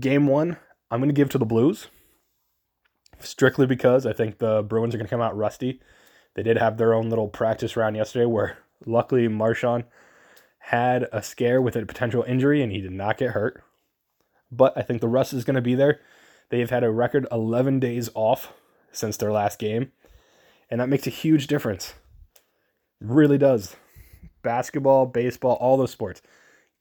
[0.00, 0.56] Game one,
[0.90, 1.88] I'm going to give to the Blues
[3.20, 5.80] strictly because I think the Bruins are going to come out rusty.
[6.34, 9.84] They did have their own little practice round yesterday where luckily Marchand
[10.58, 13.62] had a scare with a potential injury and he did not get hurt.
[14.50, 16.00] But I think the rust is going to be there.
[16.50, 18.52] They've had a record 11 days off
[18.90, 19.92] since their last game,
[20.68, 21.94] and that makes a huge difference.
[23.00, 23.76] It really does
[24.42, 26.20] basketball, baseball, all those sports.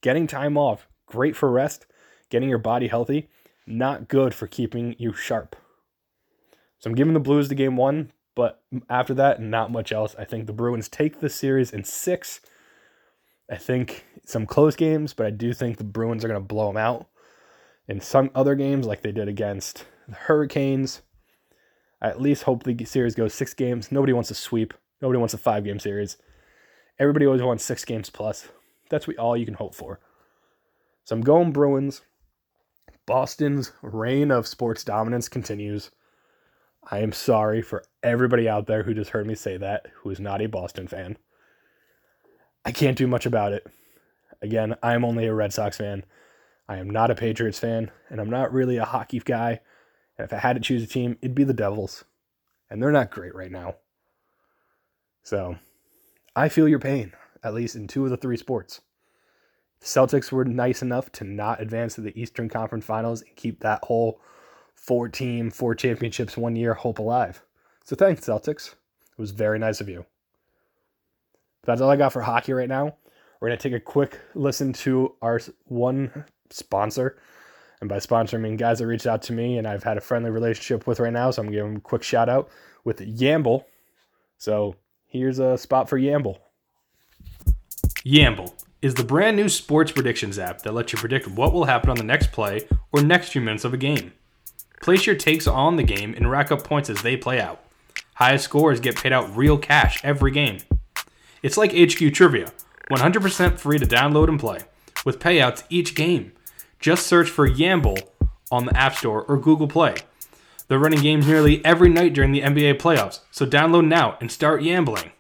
[0.02, 1.86] Getting time off, great for rest,
[2.32, 3.30] getting your body healthy,
[3.70, 5.56] not good for keeping you sharp.
[6.80, 10.16] So I'm giving the Blues the game one, but after that, not much else.
[10.18, 12.42] I think the Bruins take the series in six.
[13.50, 16.68] I think some close games, but I do think the Bruins are going to blow
[16.68, 17.08] them out.
[17.88, 21.02] In some other games, like they did against the Hurricanes,
[22.02, 23.92] I at least hope the series goes six games.
[23.92, 24.74] Nobody wants a sweep.
[25.02, 26.18] Nobody wants a five game series.
[26.98, 28.48] Everybody always wants six games plus.
[28.90, 30.00] That's all you can hope for.
[31.04, 32.02] So I'm going Bruins.
[33.10, 35.90] Boston's reign of sports dominance continues.
[36.92, 40.20] I am sorry for everybody out there who just heard me say that, who is
[40.20, 41.18] not a Boston fan.
[42.64, 43.66] I can't do much about it.
[44.44, 46.06] Again, I am only a Red Sox fan.
[46.68, 49.60] I am not a Patriots fan, and I'm not really a hockey guy.
[50.20, 52.06] And if I had to choose a team, it'd be the Devils.
[52.70, 53.74] And they're not great right now.
[55.24, 55.56] So
[56.36, 58.82] I feel your pain, at least in two of the three sports.
[59.82, 63.84] Celtics were nice enough to not advance to the Eastern Conference Finals and keep that
[63.84, 64.20] whole
[64.76, 67.42] four team, four championships, one year hope alive.
[67.86, 68.74] So thanks, Celtics.
[68.74, 70.06] It was very nice of you.
[71.64, 72.96] That's all I got for hockey right now.
[73.40, 77.18] We're going to take a quick listen to our one sponsor.
[77.80, 80.02] And by sponsor, I mean guys that reached out to me and I've had a
[80.02, 81.32] friendly relationship with right now.
[81.32, 82.50] So I'm going to give them a quick shout out
[82.84, 83.64] with Yamble.
[84.38, 84.76] So
[85.10, 86.38] Here's a spot for Yamble.
[88.06, 91.90] Yamble is the brand new sports predictions app that lets you predict what will happen
[91.90, 94.14] on the next play or next few minutes of a game.
[94.82, 97.62] Place your takes on the game and rack up points as they play out.
[98.16, 100.60] Highest scores get paid out real cash every game.
[101.44, 102.52] It's like HQ Trivia,
[102.90, 104.60] 100% free to download and play,
[105.06, 106.32] with payouts each game.
[106.80, 108.02] Just search for Yamble
[108.52, 109.96] on the App Store or Google Play.
[110.68, 114.62] They're running games nearly every night during the NBA playoffs, so download now and start
[114.62, 115.12] yambling.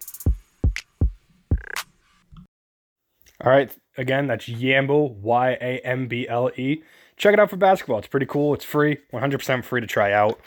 [3.43, 6.83] All right, again, that's Yamble, Y A M B L E.
[7.17, 7.99] Check it out for basketball.
[7.99, 8.53] It's pretty cool.
[8.53, 10.39] It's free, 100% free to try out.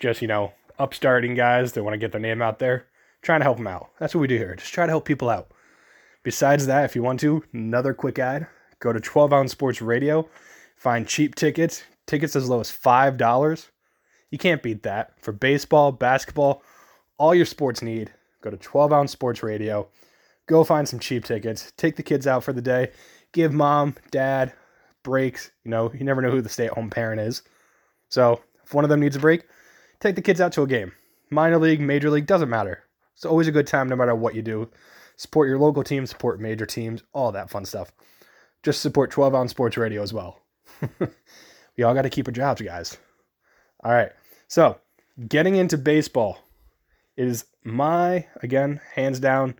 [0.00, 2.86] Just, you know, upstarting guys that want to get their name out there,
[3.22, 3.90] trying to help them out.
[3.98, 4.54] That's what we do here.
[4.54, 5.50] Just try to help people out.
[6.22, 8.46] Besides that, if you want to, another quick ad
[8.78, 10.28] go to 12 Ounce Sports Radio,
[10.76, 13.68] find cheap tickets, tickets as low as $5
[14.30, 15.12] you can't beat that.
[15.20, 16.62] For baseball, basketball,
[17.18, 19.88] all your sports need, go to 12 ounce sports radio.
[20.46, 21.72] Go find some cheap tickets.
[21.76, 22.92] Take the kids out for the day.
[23.32, 24.52] Give mom, dad
[25.02, 25.50] breaks.
[25.64, 27.42] You know, you never know who the stay at home parent is.
[28.08, 29.44] So if one of them needs a break,
[30.00, 30.92] take the kids out to a game.
[31.30, 32.84] Minor league, major league, doesn't matter.
[33.14, 34.68] It's always a good time no matter what you do.
[35.16, 37.90] Support your local team, support major teams, all that fun stuff.
[38.62, 40.42] Just support 12 on sports radio as well.
[41.76, 42.98] we all got to keep our jobs, guys.
[43.82, 44.12] All right.
[44.48, 44.78] So,
[45.28, 46.38] getting into baseball.
[47.16, 49.54] is my, again, hands down,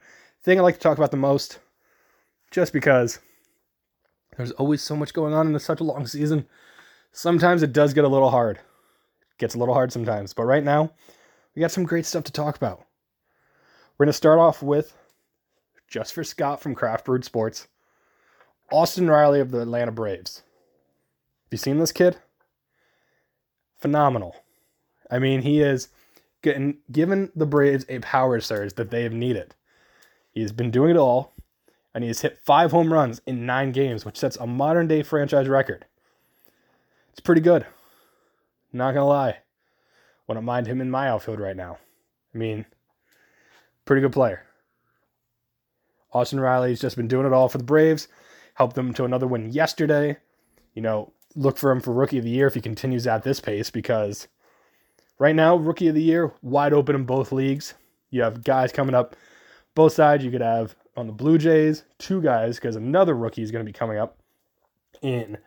[0.47, 1.59] thing I like to talk about the most,
[2.53, 3.19] just because
[4.37, 6.47] there's always so much going on in such a long season.
[7.13, 8.59] Sometimes it does get a little hard.
[8.59, 10.33] It gets a little hard sometimes.
[10.33, 10.93] But right now,
[11.55, 12.85] we got some great stuff to talk about.
[13.99, 14.95] We're going to start off with
[15.89, 17.67] just for Scott from Craft Brewed Sports,
[18.71, 20.43] Austin Riley of the Atlanta Braves.
[21.45, 22.19] Have you seen this kid?
[23.81, 24.37] Phenomenal.
[25.11, 25.89] I mean, he is
[26.43, 29.55] getting given the Braves a power surge that they have needed.
[30.37, 31.33] He has been doing it all,
[31.95, 35.03] and he has hit five home runs in nine games, which sets a modern day
[35.03, 35.87] franchise record.
[37.11, 37.65] It's pretty good.
[38.71, 39.39] Not gonna lie.
[40.27, 41.79] Wouldn't mind him in my outfield right now.
[42.35, 42.67] I mean,
[43.87, 44.45] pretty good player.
[46.13, 48.07] Austin Riley's just been doing it all for the Braves.
[48.57, 50.19] Helped them to another win yesterday.
[50.75, 53.41] You know, look for him for rookie of the year if he continues at this
[53.41, 54.29] pace because
[55.19, 57.73] right now, rookie of the year, wide open in both leagues.
[58.11, 59.17] You have guys coming up
[59.77, 60.25] both sides.
[60.25, 63.73] You could have on the Blue Jays two guys because another rookie is going to
[63.73, 64.19] be coming up
[65.03, 65.39] in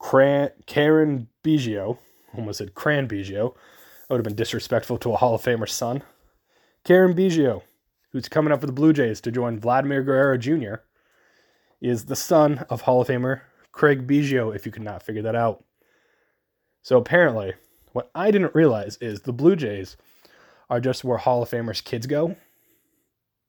[0.00, 1.98] Cran- Cavan Biggio.
[2.36, 3.54] Almost said Cran Biggio.
[3.54, 6.02] That would have been disrespectful to a Hall of Famer's son.
[6.82, 7.62] Cavan Biggio,
[8.10, 10.74] who's coming up for the Blue Jays to join Vladimir Guerrero Jr.,
[11.80, 13.42] is the son of Hall of Famer
[13.72, 15.64] Craig Biggio, if you could not figure that out.
[16.82, 17.54] So apparently,
[17.92, 19.96] what I didn't realize is the Blue Jays
[20.68, 22.36] are just where Hall of Famers' kids go.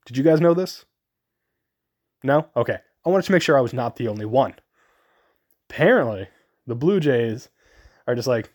[0.04, 0.84] Did you guys know this?
[2.22, 2.48] No?
[2.56, 2.78] Okay.
[3.04, 4.54] I wanted to make sure I was not the only one.
[5.68, 6.28] Apparently,
[6.66, 7.48] the Blue Jays
[8.06, 8.52] are just like,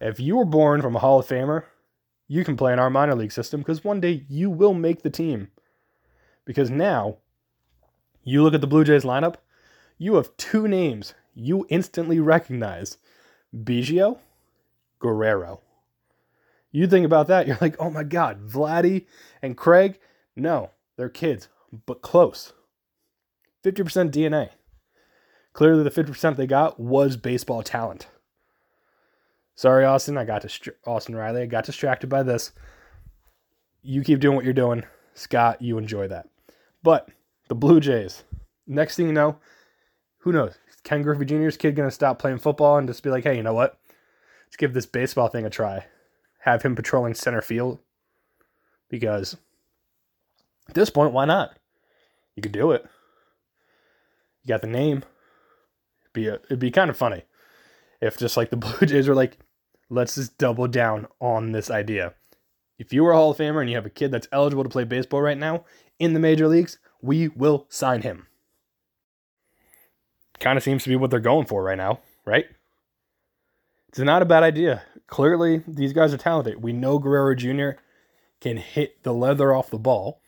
[0.00, 1.64] if you were born from a Hall of Famer,
[2.28, 5.10] you can play in our minor league system because one day you will make the
[5.10, 5.48] team.
[6.44, 7.18] Because now,
[8.22, 9.36] you look at the Blue Jays lineup,
[9.98, 12.98] you have two names you instantly recognize
[13.54, 14.18] Biggio,
[15.00, 15.60] Guerrero.
[16.72, 19.06] You think about that, you're like, oh my God, Vladdy
[19.42, 19.98] and Craig?
[20.36, 21.48] No, they're kids,
[21.86, 22.52] but close.
[23.64, 24.50] 50% DNA.
[25.52, 28.08] Clearly, the 50% they got was baseball talent.
[29.54, 30.18] Sorry, Austin.
[30.18, 31.42] I got dist- Austin Riley.
[31.42, 32.52] I got distracted by this.
[33.82, 35.62] You keep doing what you're doing, Scott.
[35.62, 36.28] You enjoy that.
[36.82, 37.08] But
[37.48, 38.24] the Blue Jays.
[38.66, 39.36] Next thing you know,
[40.18, 40.54] who knows?
[40.82, 43.54] Ken Griffey Jr.'s kid gonna stop playing football and just be like, hey, you know
[43.54, 43.78] what?
[44.46, 45.86] Let's give this baseball thing a try.
[46.40, 47.78] Have him patrolling center field
[48.88, 49.36] because
[50.68, 51.56] at this point, why not?
[52.36, 52.84] You could do it.
[54.42, 54.98] You got the name.
[56.02, 57.22] It'd be a, it'd be kind of funny
[58.00, 59.38] if just like the Blue Jays were like,
[59.88, 62.14] let's just double down on this idea.
[62.78, 64.70] If you were a Hall of Famer and you have a kid that's eligible to
[64.70, 65.64] play baseball right now
[65.98, 68.26] in the major leagues, we will sign him.
[70.40, 72.46] Kind of seems to be what they're going for right now, right?
[73.88, 74.82] It's not a bad idea.
[75.06, 76.62] Clearly, these guys are talented.
[76.62, 77.78] We know Guerrero Jr.
[78.40, 80.20] can hit the leather off the ball.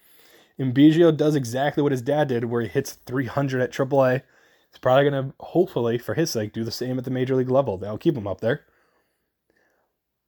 [0.58, 4.22] And does exactly what his dad did, where he hits 300 at AAA.
[4.70, 7.50] He's probably going to, hopefully, for his sake, do the same at the major league
[7.50, 7.76] level.
[7.76, 8.64] That'll keep him up there.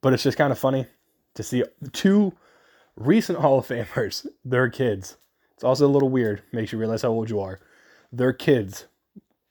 [0.01, 0.87] But it's just kind of funny
[1.35, 2.35] to see two
[2.97, 5.17] recent Hall of Famers, their kids.
[5.55, 7.59] It's also a little weird, makes you realize how old you are.
[8.13, 8.87] Their kids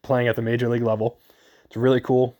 [0.03, 1.19] playing at the major league level.
[1.65, 2.37] It's really cool.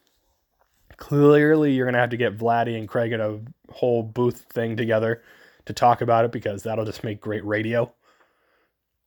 [0.95, 3.39] Clearly, you're going to have to get Vladdy and Craig in a
[3.71, 5.21] whole booth thing together
[5.65, 7.91] to talk about it because that'll just make great radio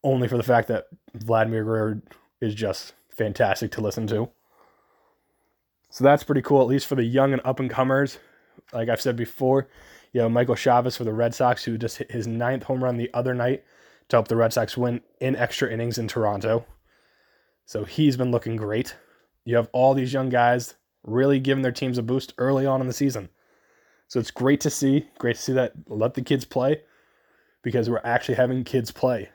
[0.03, 2.01] only for the fact that Vladimir Guerrero
[2.41, 4.31] is just fantastic to listen to.
[5.91, 8.19] So that's pretty cool, at least for the young and up and comers.
[8.73, 9.69] Like I've said before,
[10.13, 12.97] you know, Michael Chavis for the Red Sox, who just hit his ninth home run
[12.97, 13.65] the other night
[14.09, 16.65] to help the Red Sox win in extra innings in Toronto.
[17.67, 18.97] So he's been looking great.
[19.45, 22.87] You have all these young guys really giving their teams a boost early on in
[22.87, 23.29] the season.
[24.09, 25.09] So it's great to see.
[25.19, 26.83] Great to see that let the kids play
[27.63, 29.31] because we're actually having kids play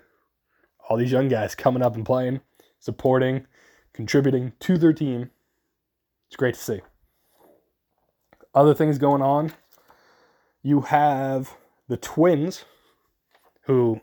[0.88, 2.42] all these young guys coming up and playing,
[2.80, 3.48] supporting,
[3.94, 5.32] contributing to their team.
[6.28, 6.82] It's great to see.
[8.54, 9.54] Other things going on.
[10.62, 11.56] You have
[11.88, 12.66] the Twins,
[13.64, 14.02] who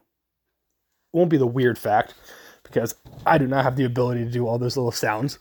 [1.13, 2.15] won't be the weird fact
[2.63, 2.95] because
[3.27, 5.39] I do not have the ability to do all those little sounds.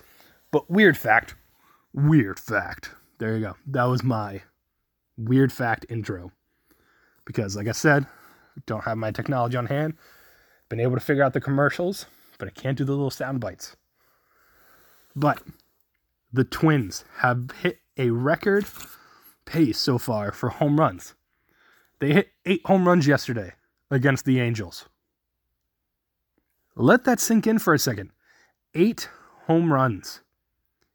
[0.51, 1.35] But weird fact,
[1.93, 2.91] weird fact.
[3.19, 3.55] There you go.
[3.67, 4.41] That was my
[5.17, 6.31] weird fact intro.
[7.25, 8.07] Because, like I said,
[8.65, 9.93] don't have my technology on hand
[10.71, 12.07] been able to figure out the commercials,
[12.39, 13.75] but I can't do the little sound bites.
[15.15, 15.43] But
[16.33, 18.65] the Twins have hit a record
[19.45, 21.13] pace so far for home runs.
[21.99, 23.51] They hit eight home runs yesterday
[23.91, 24.87] against the Angels.
[26.75, 28.11] Let that sink in for a second.
[28.73, 29.09] Eight
[29.47, 30.21] home runs.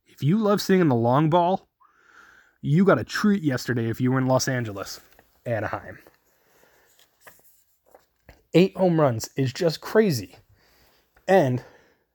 [0.07, 1.69] If you love seeing the long ball,
[2.63, 5.01] you got a treat yesterday if you were in Los Angeles,
[5.45, 5.99] Anaheim.
[8.57, 10.37] Eight home runs is just crazy.
[11.29, 11.63] And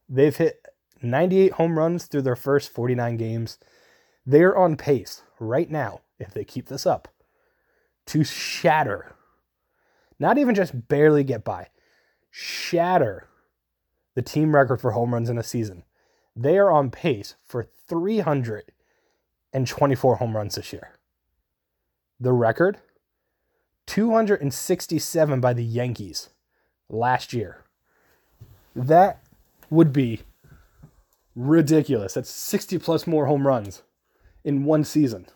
[0.09, 0.65] they've hit
[1.01, 3.59] 98 home runs through their first 49 games.
[4.25, 7.07] They're on pace right now, if they keep this up,
[8.07, 9.13] to shatter,
[10.19, 11.67] not even just barely get by,
[12.31, 13.27] shatter
[14.15, 15.83] the team record for home runs in a season.
[16.35, 20.97] They are on pace for 324 home runs this year.
[22.19, 22.79] The record
[23.87, 26.29] 267 by the Yankees
[26.89, 27.63] last year.
[28.75, 29.21] That
[29.69, 30.21] would be
[31.35, 32.13] ridiculous.
[32.13, 33.83] That's 60 plus more home runs
[34.43, 35.27] in one season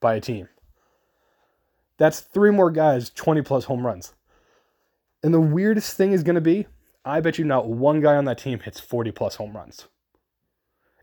[0.00, 0.48] by a team.
[1.98, 4.14] That's three more guys, 20 plus home runs.
[5.22, 6.66] And the weirdest thing is going to be
[7.04, 9.88] I bet you not one guy on that team hits 40 plus home runs.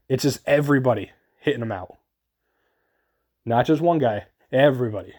[0.08, 1.98] It's just everybody hitting them out.
[3.46, 5.14] Not just one guy, everybody.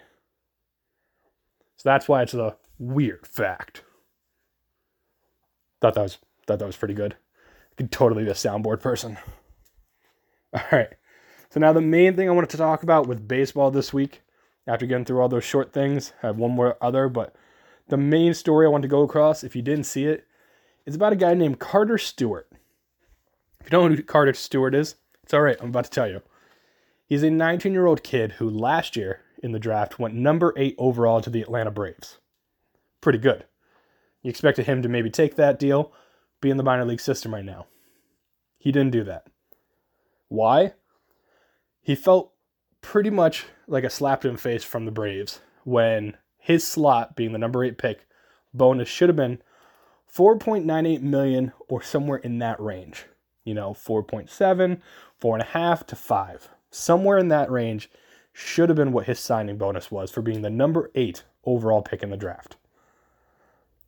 [1.79, 3.83] So that's why it's a weird fact.
[5.79, 7.13] Thought that was thought that was pretty good.
[7.71, 9.17] I could totally be a soundboard person.
[10.53, 10.89] All right.
[11.49, 14.23] So now the main thing I wanted to talk about with baseball this week,
[14.67, 17.33] after getting through all those short things, I have one more other, but
[17.87, 20.27] the main story I want to go across, if you didn't see it,
[20.85, 22.47] is about a guy named Carter Stewart.
[23.61, 25.57] If you don't know who Carter Stewart is, it's all right.
[25.59, 26.21] I'm about to tell you.
[27.07, 30.75] He's a 19 year old kid who last year in the draft went number eight
[30.77, 32.17] overall to the Atlanta Braves.
[33.01, 33.45] Pretty good.
[34.21, 35.93] You expected him to maybe take that deal,
[36.41, 37.67] be in the minor league system right now.
[38.57, 39.27] He didn't do that.
[40.27, 40.73] Why?
[41.81, 42.33] He felt
[42.81, 47.31] pretty much like a slap in the face from the Braves when his slot, being
[47.31, 48.07] the number eight pick,
[48.53, 49.41] bonus should have been
[50.13, 53.05] 4.98 million or somewhere in that range.
[53.43, 54.81] You know, 4.7,
[55.17, 56.49] four and a half to five.
[56.71, 57.89] Somewhere in that range
[58.39, 62.01] should have been what his signing bonus was for being the number eight overall pick
[62.01, 62.55] in the draft.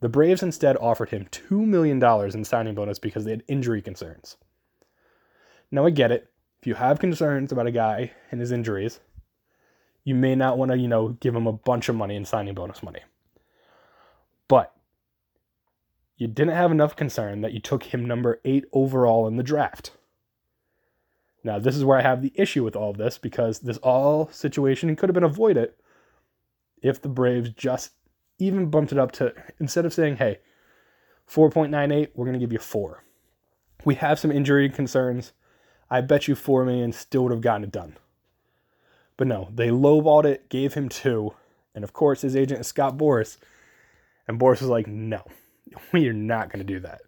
[0.01, 4.35] The Braves instead offered him $2 million in signing bonus because they had injury concerns.
[5.71, 6.29] Now, I get it.
[6.59, 8.99] If you have concerns about a guy and his injuries,
[10.03, 12.53] you may not want to, you know, give him a bunch of money in signing
[12.53, 13.01] bonus money.
[14.49, 14.75] But
[16.17, 19.91] you didn't have enough concern that you took him number eight overall in the draft.
[21.43, 24.29] Now, this is where I have the issue with all of this because this all
[24.31, 25.73] situation could have been avoided
[26.81, 27.91] if the Braves just
[28.37, 30.39] even bumped it up to instead of saying, hey,
[31.29, 33.03] 4.98, we're going to give you four.
[33.85, 35.33] We have some injury concerns.
[35.89, 37.97] I bet you four million still would have gotten it done.
[39.17, 41.33] But no, they lowballed it, gave him two,
[41.75, 43.37] and of course his agent is Scott Boras.
[44.27, 45.23] And Boras was like, no,
[45.91, 47.01] we are not going to do that.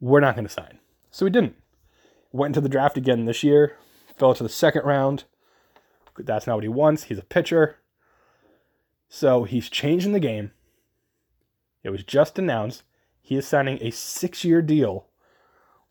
[0.00, 0.78] We're not going to sign.
[1.10, 1.56] So he didn't.
[2.36, 3.78] Went into the draft again this year,
[4.18, 5.24] fell to the second round.
[6.18, 7.04] That's not what he wants.
[7.04, 7.76] He's a pitcher.
[9.08, 10.50] So he's changing the game.
[11.82, 12.82] It was just announced
[13.22, 15.06] he is signing a six year deal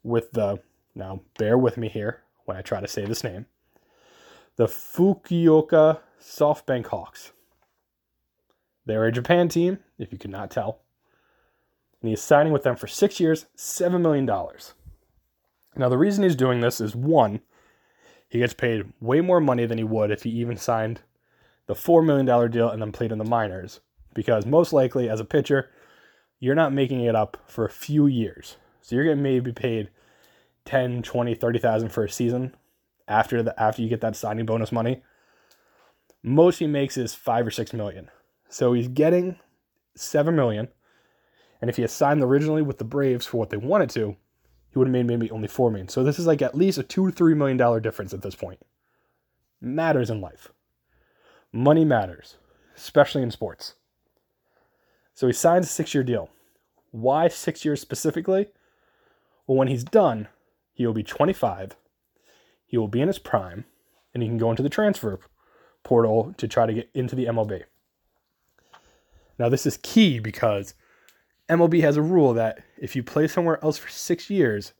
[0.04, 0.60] with the,
[0.94, 3.48] now bear with me here when I try to say this name,
[4.56, 7.32] the Fukuoka SoftBank Hawks.
[8.86, 10.82] They're a Japan team, if you could not tell.
[12.02, 14.30] And he is signing with them for six years, $7 million.
[15.78, 17.42] Now, the reason he's doing this is one,
[18.30, 21.02] he gets paid way more money than he would if he even signed
[21.68, 23.82] the $4 million deal and then played in the minors.
[24.14, 25.70] Because most likely, as a pitcher,
[26.40, 28.58] you're not making it up for a few years.
[28.82, 29.90] So you're to maybe paid
[30.66, 32.56] 10, 20, 30,000 for a season
[33.08, 35.04] after the after you get that signing bonus money.
[36.24, 38.10] Most he makes is 5 or 6 million.
[38.50, 39.38] So he's getting
[39.96, 40.70] 7 million.
[41.62, 44.16] And if he had signed originally with the Braves for what they wanted to,
[44.76, 45.88] he would have made maybe only four million.
[45.88, 48.36] So this is like at least a two to three million dollar difference at this
[48.36, 48.60] point.
[49.62, 50.50] Matters in life.
[51.54, 52.36] Money matters,
[52.76, 53.76] especially in sports.
[55.14, 56.30] So he signs a six year deal.
[56.92, 58.48] Why six years specifically?
[59.48, 60.28] Well, when he's done,
[60.74, 61.78] he will be 25,
[62.66, 63.64] he will be in his prime,
[64.14, 65.18] and he can go into the transfer
[65.84, 67.64] portal to try to get into the MLB.
[69.40, 70.74] Now, this is key because
[71.50, 74.74] MLB has a rule that if you play somewhere else for six years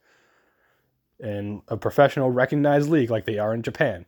[1.20, 4.06] in a professional recognized league like they are in Japan,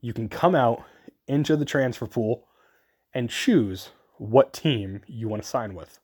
[0.00, 0.84] you can come out
[1.26, 2.46] into the transfer pool
[3.12, 5.98] and choose what team you want to sign with.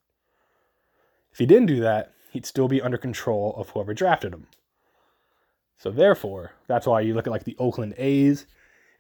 [1.33, 4.49] If he didn't do that, he'd still be under control of whoever drafted him.
[5.77, 8.47] So therefore, that's why you look at like the Oakland A's.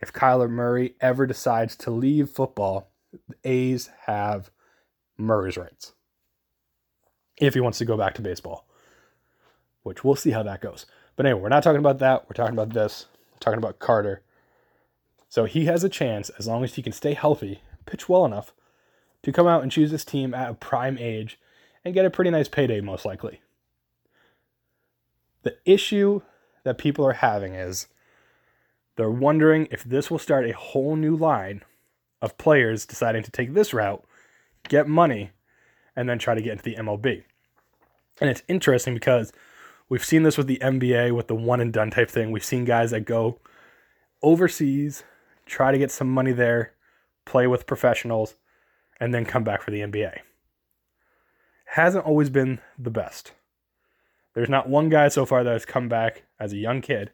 [0.00, 2.92] If Kyler Murray ever decides to leave football,
[3.28, 4.50] the A's have
[5.16, 5.94] Murray's rights
[7.40, 8.66] if he wants to go back to baseball,
[9.82, 10.86] which we'll see how that goes.
[11.16, 12.28] But anyway, we're not talking about that.
[12.28, 13.06] We're talking about this.
[13.32, 14.22] We're talking about Carter.
[15.28, 18.52] So he has a chance, as long as he can stay healthy, pitch well enough,
[19.22, 21.38] to come out and choose his team at a prime age
[21.84, 23.40] and get a pretty nice payday, most likely.
[25.42, 26.22] The issue
[26.64, 27.88] that people are having is
[28.96, 31.62] they're wondering if this will start a whole new line
[32.20, 34.04] of players deciding to take this route,
[34.68, 35.30] get money,
[35.98, 37.24] and then try to get into the MLB.
[38.20, 39.32] And it's interesting because
[39.88, 42.30] we've seen this with the NBA with the one and done type thing.
[42.30, 43.40] We've seen guys that go
[44.22, 45.02] overseas,
[45.44, 46.72] try to get some money there,
[47.24, 48.36] play with professionals,
[49.00, 50.18] and then come back for the NBA.
[51.66, 53.32] Hasn't always been the best.
[54.34, 57.10] There's not one guy so far that has come back as a young kid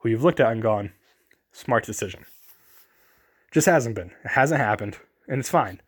[0.00, 0.92] who you've looked at and gone,
[1.50, 2.26] smart decision.
[3.52, 4.10] Just hasn't been.
[4.22, 5.80] It hasn't happened, and it's fine.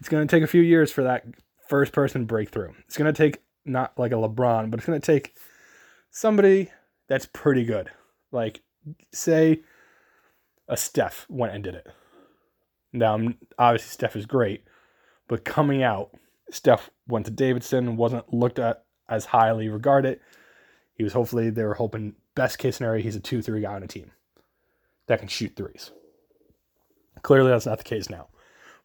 [0.00, 1.24] It's going to take a few years for that
[1.70, 2.72] first person breakthrough.
[2.86, 5.36] It's going to take not like a LeBron, but it's going to take
[6.10, 6.70] somebody
[7.08, 7.88] that's pretty good.
[8.32, 8.60] Like,
[9.12, 9.60] say,
[10.68, 11.86] a Steph went and did it.
[12.92, 13.20] Now,
[13.56, 14.64] obviously, Steph is great,
[15.28, 16.10] but coming out,
[16.50, 20.18] Steph went to Davidson, wasn't looked at as highly regarded.
[20.94, 23.84] He was hopefully, they were hoping, best case scenario, he's a 2 3 guy on
[23.84, 24.10] a team
[25.06, 25.92] that can shoot threes.
[27.22, 28.26] Clearly, that's not the case now.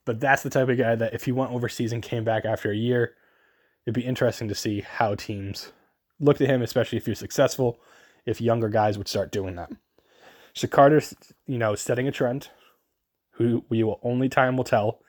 [0.06, 2.72] But that's the type of guy that if he went overseas and came back after
[2.72, 3.16] a year,
[3.86, 5.72] it'd be interesting to see how teams
[6.20, 7.80] look at him, especially if you're successful,
[8.26, 9.72] if younger guys would start doing that.
[10.54, 11.14] So Carter's,
[11.48, 12.50] you know, setting a trend.
[13.34, 15.00] Who we will only time will tell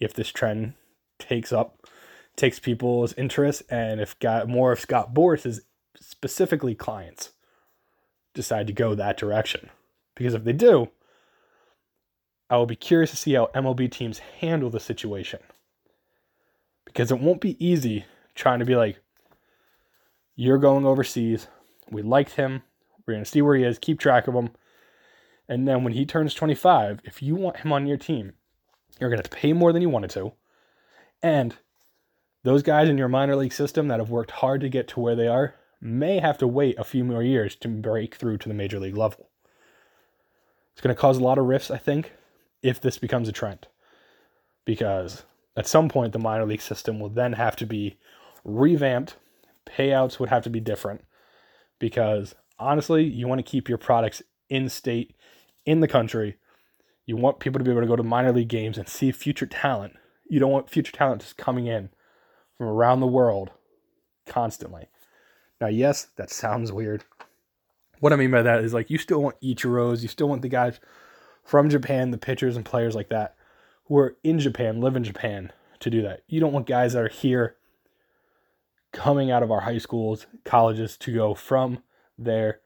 [0.00, 0.72] if this trend
[1.18, 1.86] takes up,
[2.34, 5.60] takes people's interest, and if more of Scott Boras's
[6.00, 7.32] specifically clients
[8.32, 9.68] decide to go that direction.
[10.14, 10.88] Because if they do,
[12.50, 15.40] I will be curious to see how MLB teams handle the situation.
[16.84, 19.00] Because it won't be easy trying to be like,
[20.36, 21.48] you're going overseas.
[21.90, 22.62] We liked him.
[23.06, 24.50] We're going to see where he is, keep track of him.
[25.48, 28.32] And then when he turns 25, if you want him on your team,
[28.98, 30.32] you're going to pay more than you wanted to.
[31.22, 31.56] And
[32.42, 35.16] those guys in your minor league system that have worked hard to get to where
[35.16, 38.54] they are may have to wait a few more years to break through to the
[38.54, 39.28] major league level.
[40.72, 42.12] It's going to cause a lot of rifts, I think,
[42.64, 43.68] if this becomes a trend.
[44.64, 45.24] Because
[45.56, 47.98] at some point, the minor league system will then have to be
[48.42, 49.16] revamped.
[49.66, 51.04] Payouts would have to be different.
[51.78, 55.14] Because honestly, you want to keep your products in state,
[55.66, 56.38] in the country.
[57.06, 59.46] You want people to be able to go to minor league games and see future
[59.46, 59.94] talent.
[60.28, 61.90] You don't want future talent just coming in
[62.56, 63.50] from around the world
[64.26, 64.88] constantly.
[65.60, 67.04] Now, yes, that sounds weird.
[68.00, 70.48] What I mean by that is like you still want Ichiro's, you still want the
[70.48, 70.80] guys
[71.44, 73.36] from Japan, the pitchers and players like that
[73.84, 76.22] who are in Japan, live in Japan to do that.
[76.26, 77.56] You don't want guys that are here
[78.92, 81.82] coming out of our high schools, colleges to go from
[82.16, 82.60] there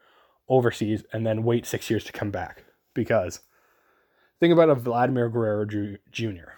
[0.48, 2.64] overseas and then wait six years to come back.
[2.94, 3.40] Because
[4.38, 5.66] think about a Vladimir Guerrero
[6.12, 6.52] Jr.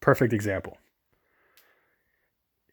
[0.00, 0.78] Perfect example.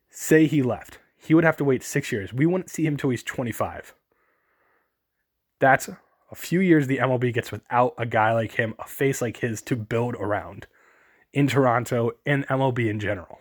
[0.09, 0.99] Say he left.
[1.17, 2.33] He would have to wait six years.
[2.33, 3.93] We wouldn't see him till he's 25.
[5.59, 5.89] That's
[6.31, 9.61] a few years the MLB gets without a guy like him, a face like his
[9.63, 10.67] to build around
[11.33, 13.39] in Toronto and MLB in general.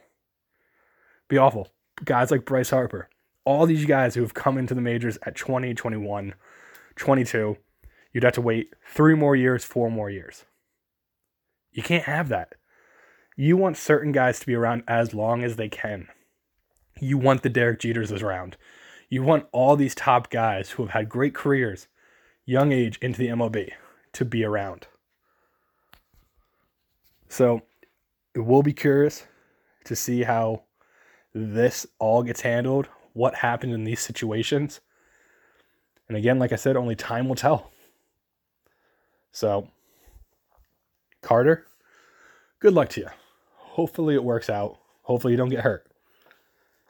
[1.29, 1.69] Be awful.
[2.05, 3.09] Guys like Bryce Harper,
[3.45, 6.35] all these guys who have come into the majors at 20, 21,
[6.97, 7.57] 22,
[8.13, 10.45] you'd have to wait three more years, four more years.
[11.73, 12.55] You can't have that.
[13.37, 16.09] You want certain guys to be around as long as they can.
[17.01, 18.57] You want the Derek Jeters around.
[19.11, 21.87] You want all these top guys who have had great careers,
[22.47, 23.73] young age into the MLB,
[24.15, 24.87] to be around.
[27.29, 27.63] So,
[28.35, 29.27] we'll be curious
[29.85, 30.63] to see how
[31.35, 34.81] this all gets handled, what happened in these situations.
[36.09, 37.73] And again, like I said, only time will tell.
[39.33, 39.69] So,
[41.21, 41.67] Carter,
[42.61, 43.09] good luck to you.
[43.57, 44.79] Hopefully, it works out.
[45.03, 45.87] Hopefully, you don't get hurt.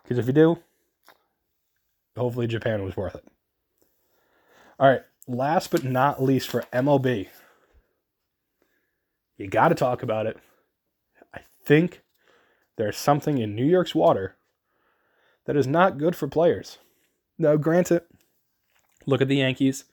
[0.03, 0.59] Because if you do,
[2.17, 3.25] hopefully, Japan was worth it.
[4.79, 7.29] All right, last but not least for MLB,
[9.37, 10.39] you got to talk about it.
[11.35, 12.03] I think
[12.77, 14.37] there's something in New York's water
[15.45, 16.79] that is not good for players.
[17.39, 18.03] Now, granted,
[19.07, 19.85] Look at the Yankees.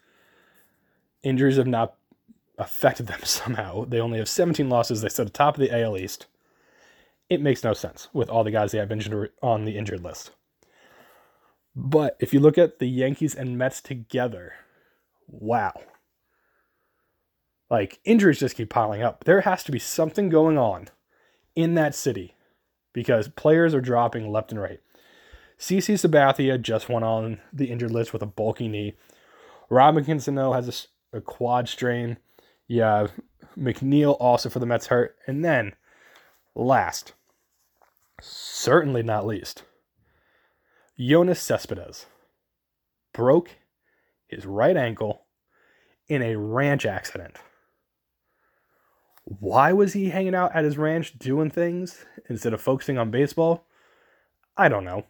[1.22, 1.96] Injuries have not
[2.58, 3.86] affected them somehow.
[3.86, 5.02] They only have 17 losses.
[5.02, 6.26] They sit atop of the AL East.
[7.30, 10.32] It makes no sense with all the guys they have injured on the injured list.
[11.76, 14.54] But if you look at the Yankees and Mets together,
[15.28, 15.74] wow.
[17.70, 19.24] Like injuries just keep piling up.
[19.24, 20.90] There has to be something going on
[21.56, 22.36] in that city
[22.94, 24.80] because players are dropping left and right.
[25.60, 28.94] CC Sabathia just went on the injured list with a bulky knee.
[29.70, 32.18] Robinson Cano has a, a quad strain.
[32.68, 33.08] Yeah,
[33.58, 35.16] McNeil also for the Mets hurt.
[35.26, 35.74] And then,
[36.56, 37.14] last,
[38.22, 39.64] certainly not least,
[41.00, 42.08] Yoenis Cespedes
[43.14, 43.52] broke
[44.36, 45.24] his right ankle
[46.08, 47.38] in a ranch accident.
[49.26, 53.66] Why was he hanging out at his ranch doing things instead of focusing on baseball?
[54.58, 55.06] I don't know.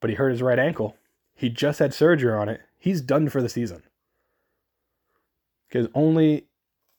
[0.00, 0.96] But he hurt his right ankle.
[1.34, 2.60] He just had surgery on it.
[2.78, 3.82] He's done for the season.
[5.68, 6.46] Because only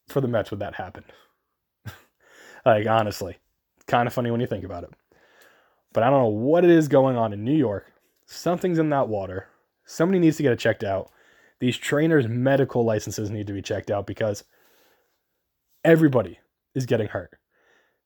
[0.07, 1.05] for the Mets would that happen.
[2.65, 3.37] like, honestly,
[3.87, 4.89] kind of funny when you think about it.
[5.93, 7.91] But I don't know what it is going on in New York.
[8.25, 9.47] Something's in that water.
[9.87, 11.09] Somebody needs to get it checked out.
[11.59, 14.43] These trainers' medical licenses need to be checked out because
[15.83, 16.39] everybody
[16.75, 17.39] is getting hurt.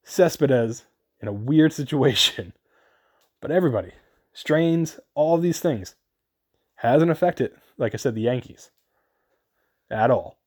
[0.04, 0.86] Cespedes
[1.20, 2.54] in a weird situation,
[3.42, 3.92] but everybody,
[4.32, 5.96] strains, all these things,
[6.76, 8.70] hasn't affected, like I said, the Yankees
[9.90, 10.38] at all.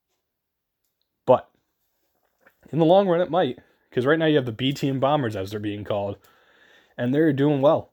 [1.26, 1.50] But
[2.70, 3.58] in the long run, it might,
[3.90, 6.16] because right now you have the B team bombers, as they're being called,
[6.96, 7.90] and they're doing well.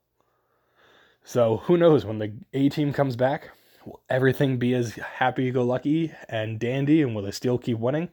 [1.24, 3.51] So who knows when the A team comes back?
[3.86, 8.09] Will everything be as happy go lucky and dandy, and will they still keep winning?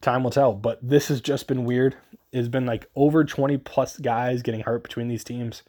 [0.00, 0.52] Time will tell.
[0.52, 1.96] But this has just been weird.
[2.32, 5.62] It's been like over 20 plus guys getting hurt between these teams.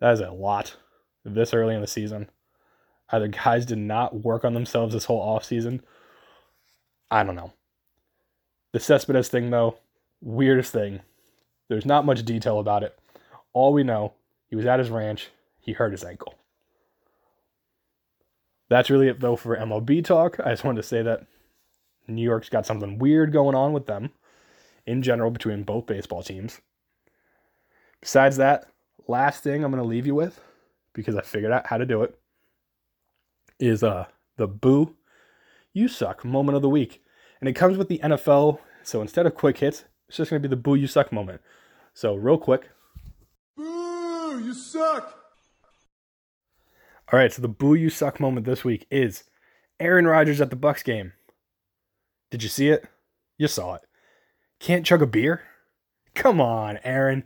[0.00, 0.76] That is a lot
[1.24, 2.30] this early in the season.
[3.10, 5.80] Either guys did not work on themselves this whole offseason.
[7.10, 7.52] I don't know.
[8.72, 9.78] The Cespedes thing, though,
[10.20, 11.00] weirdest thing.
[11.68, 12.98] There's not much detail about it.
[13.52, 14.14] All we know,
[14.48, 15.30] he was at his ranch,
[15.60, 16.34] he hurt his ankle.
[18.68, 20.38] That's really it, though, for MLB talk.
[20.44, 21.26] I just wanted to say that
[22.08, 24.10] New York's got something weird going on with them
[24.86, 26.60] in general between both baseball teams.
[28.00, 28.66] Besides that,
[29.08, 30.40] last thing I'm going to leave you with,
[30.92, 32.18] because I figured out how to do it,
[33.58, 34.96] is uh, the boo,
[35.72, 37.02] you suck moment of the week.
[37.40, 38.58] And it comes with the NFL.
[38.82, 41.40] So instead of quick hits, it's just going to be the boo, you suck moment.
[41.94, 42.68] So, real quick.
[44.38, 45.14] You suck.
[47.12, 49.24] All right, so the boo, you suck moment this week is
[49.78, 51.12] Aaron Rodgers at the Bucks game.
[52.30, 52.84] Did you see it?
[53.38, 53.82] You saw it.
[54.58, 55.42] Can't chug a beer?
[56.14, 57.24] Come on, Aaron.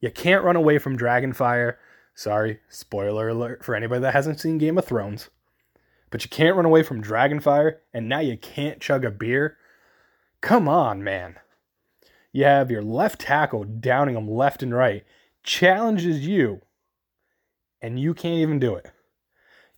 [0.00, 1.76] You can't run away from Dragonfire.
[2.14, 5.30] Sorry, spoiler alert for anybody that hasn't seen Game of Thrones.
[6.10, 9.56] But you can't run away from Dragonfire, and now you can't chug a beer?
[10.40, 11.36] Come on, man.
[12.32, 15.04] You have your left tackle downing him left and right,
[15.44, 16.62] challenges you,
[17.80, 18.90] and you can't even do it.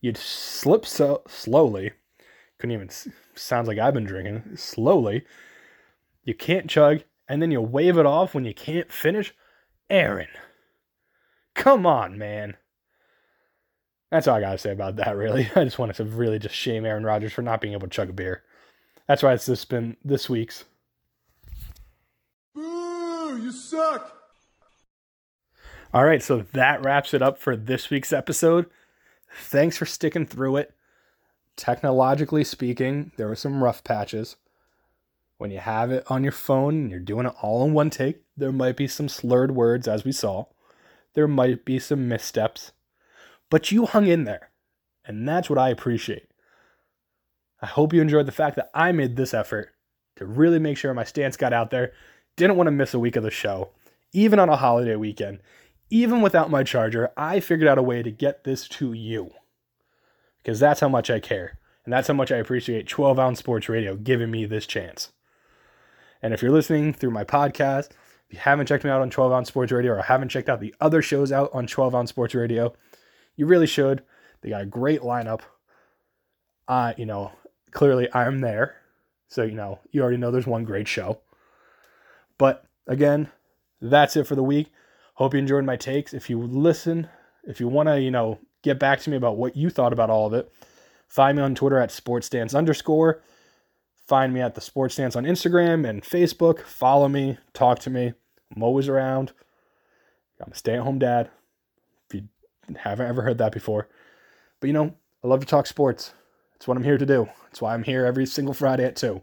[0.01, 1.93] You'd slip so slowly.
[2.59, 2.89] Couldn't even
[3.35, 5.25] sounds like I've been drinking slowly.
[6.25, 9.35] You can't chug, and then you wave it off when you can't finish.
[9.91, 10.29] Aaron,
[11.55, 12.57] come on, man.
[14.11, 15.17] That's all I gotta say about that.
[15.17, 17.95] Really, I just wanted to really just shame Aaron Rodgers for not being able to
[17.95, 18.43] chug a beer.
[19.09, 20.64] That's why it's just been this week's.
[22.55, 24.17] Boo, you suck.
[25.97, 28.66] All right, so that wraps it up for this week's episode.
[29.34, 30.74] Thanks for sticking through it.
[31.57, 34.36] Technologically speaking, there were some rough patches.
[35.38, 38.20] When you have it on your phone and you're doing it all in one take,
[38.36, 40.44] there might be some slurred words, as we saw.
[41.14, 42.72] There might be some missteps.
[43.49, 44.51] But you hung in there,
[45.07, 46.28] and that's what I appreciate.
[47.62, 49.70] I hope you enjoyed the fact that I made this effort
[50.16, 51.94] to really make sure my stance got out there.
[52.36, 53.70] Didn't want to miss a week of the show,
[54.12, 55.40] even on a holiday weekend.
[55.91, 59.30] Even without my charger, I figured out a way to get this to you
[60.43, 61.59] because that's how much I care.
[61.84, 65.12] And that's how much I appreciate 12 Ounce Sports Radio giving me this chance.
[66.20, 67.91] And if you're listening through my podcast,
[68.28, 70.59] if you haven't checked me out on 12 Ounce Sports Radio or haven't checked out
[70.59, 72.72] the other shows out on 12 Ounce Sports Radio,
[73.37, 74.03] you really should.
[74.41, 75.43] They got a great lineup.
[76.66, 77.30] Uh, you know,
[77.70, 78.76] clearly I'm there.
[79.28, 81.20] So, you know, you already know there's one great show.
[82.39, 83.30] But again,
[83.80, 84.72] that's it for the week.
[85.17, 86.14] Hope you enjoyed my takes.
[86.14, 87.09] If you listen,
[87.45, 90.11] if you want to, you know, get back to me about what you thought about
[90.11, 90.51] all of it.
[91.09, 93.23] Find me on Twitter at sportsstance underscore.
[94.07, 96.61] Find me at the Sports Stance on Instagram and Facebook.
[96.61, 98.12] Follow me, talk to me.
[98.55, 99.33] I'm always around.
[100.41, 101.31] I'm a stay-at-home dad.
[102.09, 102.29] If you
[102.77, 103.89] haven't ever heard that before,
[104.61, 104.95] but you know,
[105.25, 106.12] I love to talk sports.
[106.53, 107.29] That's what I'm here to do.
[107.45, 109.23] That's why I'm here every single Friday at two.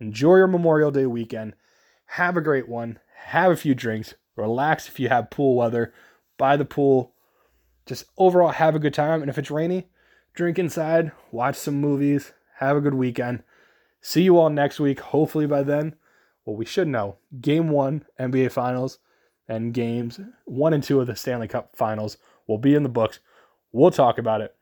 [0.00, 1.54] Enjoy your Memorial Day weekend.
[2.06, 2.98] Have a great one.
[3.26, 4.14] Have a few drinks.
[4.36, 5.92] Relax if you have pool weather.
[6.36, 7.14] By the pool
[7.86, 9.20] just overall have a good time.
[9.20, 9.88] And if it's rainy,
[10.34, 13.42] drink inside, watch some movies, have a good weekend.
[14.00, 15.00] See you all next week.
[15.00, 15.96] Hopefully by then,
[16.44, 18.98] well, we should know game one, NBA Finals,
[19.48, 22.16] and games one and two of the Stanley Cup Finals
[22.46, 23.20] will be in the books.
[23.72, 24.54] We'll talk about it.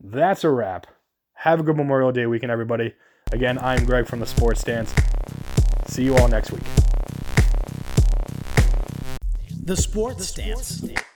[0.00, 0.86] That's a wrap.
[1.34, 2.94] Have a good Memorial Day weekend, everybody.
[3.30, 4.92] Again, I'm Greg from the Sports Stance.
[5.86, 6.77] See you all next week.
[9.68, 11.07] The Sports Stance.